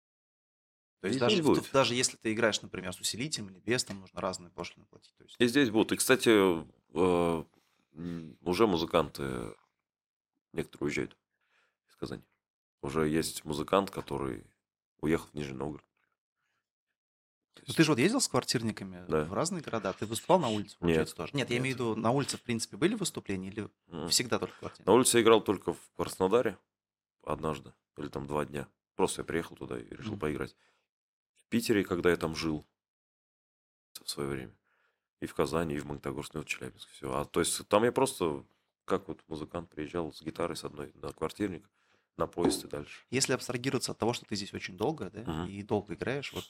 [1.01, 1.63] то есть даже, будет.
[1.63, 5.13] тут даже если ты играешь, например, с усилителем или без, там нужно разные пошлины платить.
[5.17, 5.91] То есть, И здесь будут.
[5.91, 6.29] И, кстати,
[6.93, 7.43] э,
[8.41, 9.53] уже музыканты
[10.53, 11.17] некоторые уезжают
[11.89, 12.23] из Казани.
[12.83, 14.45] Уже есть музыкант, который
[14.99, 15.85] уехал в Нижний Новгород.
[17.65, 19.23] Ну, ты же вот ездил с квартирниками Да.
[19.23, 19.93] в разные города.
[19.93, 21.31] Ты выступал на улице, получается, тоже?
[21.33, 21.61] Нет, я нет.
[21.61, 24.09] имею в виду, на улице, в принципе, были выступления или М.
[24.09, 24.85] всегда только квартирники?
[24.89, 26.57] На улице я играл только в Краснодаре
[27.23, 28.67] однажды, или там два дня.
[28.95, 30.19] Просто я приехал туда и решил Мгм.
[30.19, 30.57] поиграть.
[31.37, 32.65] В Питере, когда я там жил
[34.03, 34.53] в свое время.
[35.21, 36.91] И в Казани, и в Магнитогорске, ну, в Челябинске.
[36.91, 37.13] Все.
[37.15, 38.43] А то есть там я просто,
[38.83, 41.69] как вот музыкант, приезжал с гитарой с одной на квартирник,
[42.17, 43.01] на поезд и дальше.
[43.09, 45.47] Если абстрагироваться от того, что ты здесь очень долго, да, Мгм.
[45.49, 46.45] и долго играешь, вот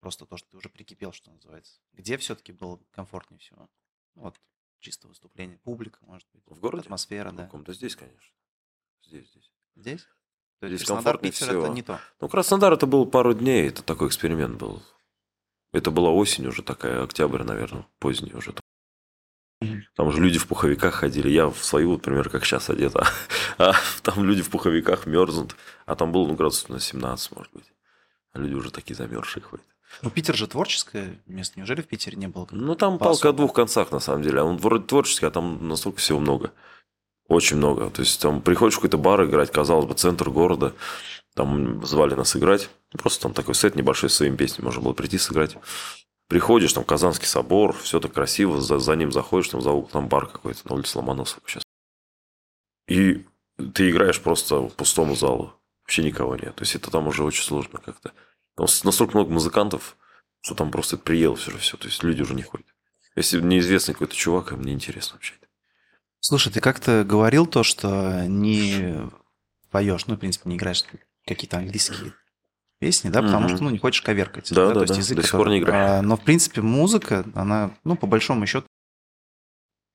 [0.00, 3.68] просто то, что ты уже прикипел, что называется, где все-таки было комфортнее всего?
[4.14, 4.40] Ну, Вот,
[4.80, 6.82] чисто выступление, публика, может быть, В городе?
[6.82, 7.44] атмосфера, В да.
[7.44, 8.34] каком-то здесь, конечно.
[9.04, 9.52] Здесь, здесь.
[9.76, 10.06] Здесь?
[10.60, 11.74] То Здесь Краснодар, комфортнее Питер это всего.
[11.74, 12.00] не то.
[12.20, 14.82] Ну, Краснодар это был пару дней, это такой эксперимент был.
[15.72, 18.54] Это была осень уже такая, октябрь, наверное, поздний уже.
[19.98, 21.28] Там же люди в пуховиках ходили.
[21.28, 23.08] Я в свою, вот, например, как сейчас одет, а,
[23.58, 25.56] а там люди в пуховиках мерзнут.
[25.86, 27.64] А там было, ну, градусов на 17, может быть.
[28.32, 29.66] А люди уже такие замерзшие ходят.
[30.02, 31.58] Ну, Питер же творческое место.
[31.58, 32.46] Неужели в Питере не было?
[32.52, 34.38] Ну, там палка о двух концах, на самом деле.
[34.38, 36.52] А Он вроде творческий, а там настолько всего много.
[37.26, 37.90] Очень много.
[37.90, 40.74] То есть, там приходишь в какой-то бар играть, казалось бы, центр города.
[41.34, 42.70] Там звали нас играть.
[42.92, 44.66] Просто там такой сет небольшой с своими песнями.
[44.66, 45.56] Можно было прийти сыграть.
[46.28, 50.08] Приходишь, там Казанский собор, все так красиво, за, за ним заходишь, там за углом там
[50.08, 51.62] бар какой-то на улице Ломоносова сейчас.
[52.86, 53.26] И
[53.74, 55.54] ты играешь просто по пустому залу.
[55.82, 56.54] Вообще никого нет.
[56.54, 58.12] То есть это там уже очень сложно как-то.
[58.56, 59.96] Там настолько много музыкантов,
[60.40, 61.78] что там просто приел все же все.
[61.78, 62.66] То есть люди уже не ходят.
[63.16, 65.34] Если неизвестный какой-то чувак, мне интересно вообще.
[66.20, 69.10] Слушай, ты как-то говорил то, что не
[69.70, 70.84] поешь, ну, в принципе, не играешь
[71.24, 72.12] какие-то английские
[72.78, 74.52] песни, да, потому что, ну, не хочешь коверкать.
[74.52, 75.98] Да, да, то есть да, язык, до сих пор не играю.
[75.98, 78.66] А, но, в принципе, музыка, она, ну, по большому счету,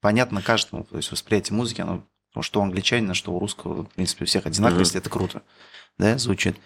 [0.02, 0.84] понятно каждому.
[0.84, 2.04] То есть восприятие музыки, оно,
[2.36, 5.42] ну, что у англичанина, что у русского, в принципе, у всех одинаково, если это круто,
[5.98, 6.58] да, звучит.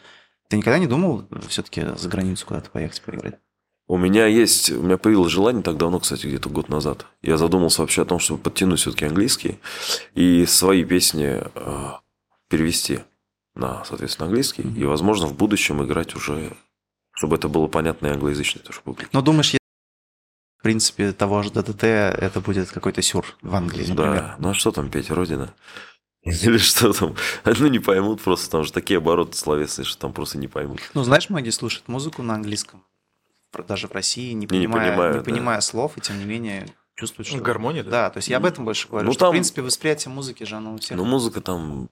[0.49, 3.39] Ты никогда не думал все-таки за границу куда-то поехать поиграть?
[3.89, 7.05] У меня есть, у меня появилось желание так давно, кстати, где-то год назад.
[7.21, 9.59] Я задумался вообще о том, чтобы подтянуть все-таки английский
[10.13, 11.91] и свои песни э,
[12.49, 12.99] перевести
[13.57, 14.63] на, соответственно, английский.
[14.63, 14.75] Мгм.
[14.81, 16.53] И, возможно, в будущем играть уже,
[17.11, 19.09] чтобы это было понятно и англоязычной тоже публике.
[19.13, 19.53] Но думаешь,
[20.59, 24.15] в принципе, того же ДДТ это будет какой-то сюр в Англии, например?
[24.21, 25.53] Да, ну а что там петь, Родина?
[26.23, 27.15] Или что там?
[27.45, 30.81] Ну, не поймут просто, там же такие обороты словесные, что там просто не поймут.
[30.93, 32.83] Ну, знаешь, многие слушают музыку на английском,
[33.67, 35.23] даже в России, не Не понимая, не понимают, да.
[35.23, 37.37] понимая слов, и тем не менее чувствуют, что...
[37.37, 37.89] Гармония, да?
[37.89, 40.43] Да, то есть я об этом больше говорю, Ну, что, там- в принципе, восприятие музыки
[40.43, 40.97] же, оно у всех...
[40.97, 41.89] Ну, музыка там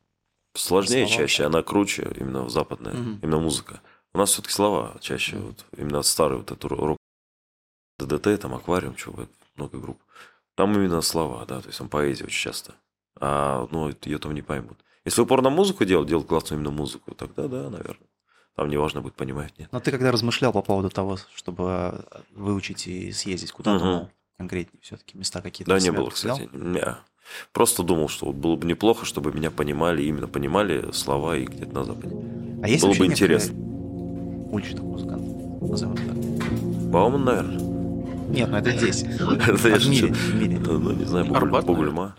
[0.56, 1.47] сложнее Слова, чаще, да.
[1.47, 3.20] она круче, именно западная, Мгм.
[3.22, 3.82] именно музыка.
[4.14, 6.97] У нас все-таки слова чаще, вот, именно старый вот этот рок,
[7.99, 10.01] ДДТ, там, Аквариум, чего, много групп.
[10.56, 12.76] Там именно слова, да, то есть там поэзия очень часто.
[13.20, 14.78] А, ну, ее там не поймут.
[15.06, 18.08] Если упор на музыку делать, делать классную именно музыку, тогда да, наверное.
[18.56, 19.68] Там не важно будет понимать, нет.
[19.74, 23.80] Но ты когда размышлял по поводу того, чтобы выучить и съездить, куда Мгм.
[23.80, 26.49] думал конкретнее все-таки, места какие-то Да, не было, кстати.
[26.53, 26.97] Не.
[27.53, 31.73] Просто думал, что вот было бы неплохо, чтобы меня понимали, именно понимали слова и где-то
[31.73, 32.15] на Западе.
[32.63, 33.55] А есть было бы интересно.
[34.51, 36.15] уличных музыкантов, назовем так?
[36.91, 37.59] Бауман, наверное.
[38.30, 39.03] Нет, ну это здесь.
[39.47, 40.59] Это я в мире.
[40.59, 42.15] Ну, не знаю, Бугульма.